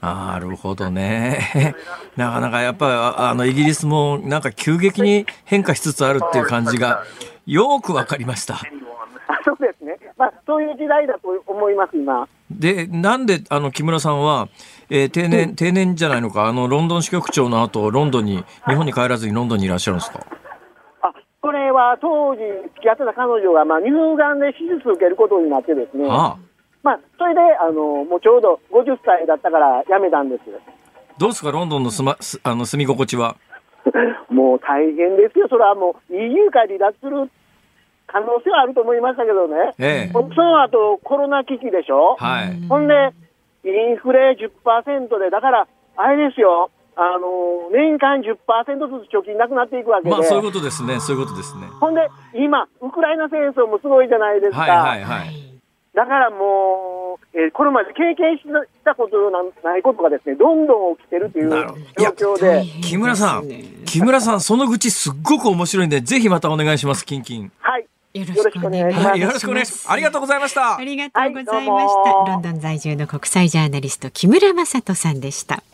[0.01, 1.75] あ、なるほどね。
[2.17, 7.05] なかなかやっぱりあのイギリスもなんか急激に変化しつつあるっていう感じが
[7.47, 8.55] よくわかりました。
[8.55, 8.59] あ
[9.45, 9.97] そうですね。
[10.19, 12.29] まあそういう時代だと思います、今。
[12.51, 14.49] で、なんであの木村さんは、
[14.91, 20.21] えー、定年、うん、定年じゃないのか、あのロンドン支局長の後、ロンドンに、日本に帰らずにロンドンにいらっしゃるんですか？
[21.45, 22.41] これは当時
[22.73, 26.39] 付き合ってた彼女が、まあ、乳がんで手術を受けることになってですね、ああ。
[26.83, 30.45] まあ、それであのもうちょうど50歳だったから辞めたんです。
[31.19, 33.37] どうですか、ロンドンのす、ま、あの住み心地は？
[34.33, 37.29] もう大変ですよ、それはもう EU から離脱する
[38.07, 43.13] 可能性はあると思いましたけどね、ええ、その後コロナ危機でしょ、はい、ほんで、
[43.65, 45.67] インフレ10%で、だから、
[45.97, 48.31] あれですよ、あの年間10%
[49.03, 51.67] ずつ貯金なくなっていくわけで、まあ、そういうことですね、そういうことですね。
[51.81, 54.61] ほんで、今、ウクライナ戦争もすごいじゃないですか。
[54.61, 55.35] はいはいはい、
[55.95, 58.43] だからもう、えー、これまで経験し
[58.85, 61.51] たことないことがですね、どんどん起きてるという
[62.17, 62.65] 状況で。
[62.83, 63.49] 木村さん、
[63.85, 67.51] 木村さん、その愚痴すっごく面白いんで、ぜひまたお願いします、キンキン。
[67.59, 67.87] はい。
[68.15, 69.19] よろしくお願いします。
[69.19, 69.91] よろしくお願いします。
[69.91, 70.77] ありがとうございました。
[70.77, 72.01] ありがとうございました。
[72.01, 75.65] はい、ロンドン在住の国際ジャーナリスト木村正人さんでした。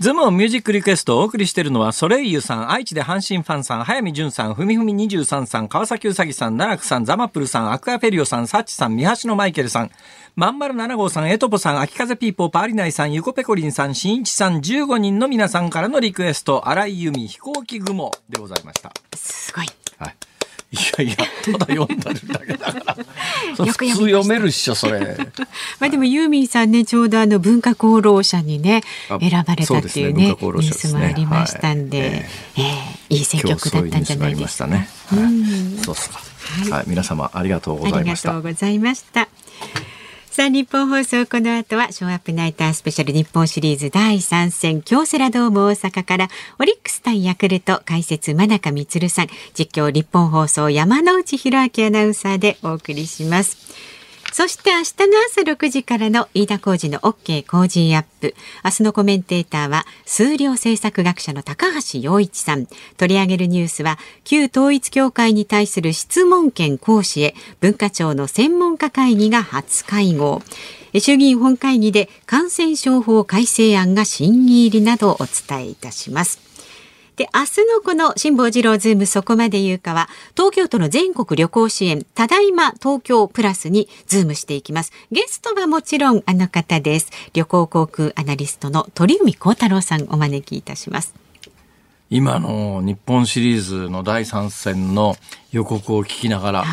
[0.00, 9.90] ズームオンミュージックリクエストをお送りしているのは、ソレイユさん、愛知で阪神ファンさん、早見淳さん、ふみふみ23さん、川崎うさぎさん、奈良さん、ザマップルさん、アクアフェリオさん、サッチさん、三橋のマイケルさん、
[10.36, 18.92] まんまる7号さん、エトポさん、秋風ピーポー、パーリナイさん、ゆこペコリンさん、しんいちさん、15人の皆さんからのリクエスト、荒井由実、飛行機雲でございました。
[19.16, 19.66] すごい。
[19.98, 20.27] はい。
[20.70, 22.96] いやいやただ読んだだけだから。
[23.56, 25.16] 普通読めるっしょそれ。
[25.80, 36.20] まあでもユーミンさんねちょうどあの文化功労者にね選ばれたっていうね、ね、ニュースもありましたんで、はい、えー、いい選曲だったんじゃないですかね、はい、そうですか、
[36.62, 38.30] はい、はい、皆様ありがとうございました。
[38.30, 39.28] ありがとうございました
[40.30, 46.28] さあ日本放送この後はショーアップナイタースペシャル日本シリーズ第3戦京セラドーム大阪から
[46.60, 53.97] オリックス対ヤクルト解説真中充さん実況日本放送山内博明アナウンサーでお送りします。
[54.38, 58.36] そして明日の朝6時からの飯田浩二の OK Cozy up。
[58.64, 62.66] 明日のコメンテーターは数量政策学者の高橋洋一さん。
[62.96, 70.40] 取り上げるニュースは旧統一教会に対する質問権行使へ文化庁の専門家会議が初会合。
[70.96, 76.47] 衆議院本会議で感染症法改正案が審議入りなどをお伝えいたします。
[77.18, 84.92] で、明日のこの辛坊治郎ズームそこまで言うかは、東京都の全国旅行支援、ただいま東京プラスにズームしていきます。
[85.10, 87.10] ゲストはもちろんあの方です。
[87.34, 91.12] 旅行航空アナリストの鳥海高太朗さんお招きいたします。
[92.08, 95.16] 今の日本シリーズの第3戦の
[95.50, 96.64] 予告を聞きながら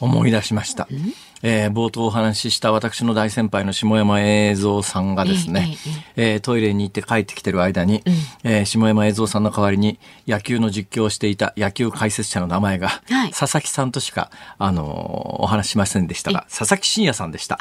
[0.00, 0.84] 思い出しました。
[0.84, 5.76] はいえー、冒頭お話しした私の大先輩の下山栄三さんがですね、
[6.16, 8.10] えー、トイレに行って帰ってきてる間に、う
[8.48, 17.58] ん、えー、下山栄三さんの代わりに野球の実況をしていた野球解説者の名前が、はい、佐々木さんとしか、あのー、お話しませんでしたが、佐々木真也さんでした。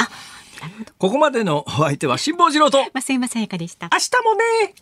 [0.98, 3.90] ここまでのお相手は辛坊治郎と増山さやかでした？
[3.92, 4.74] 明日もね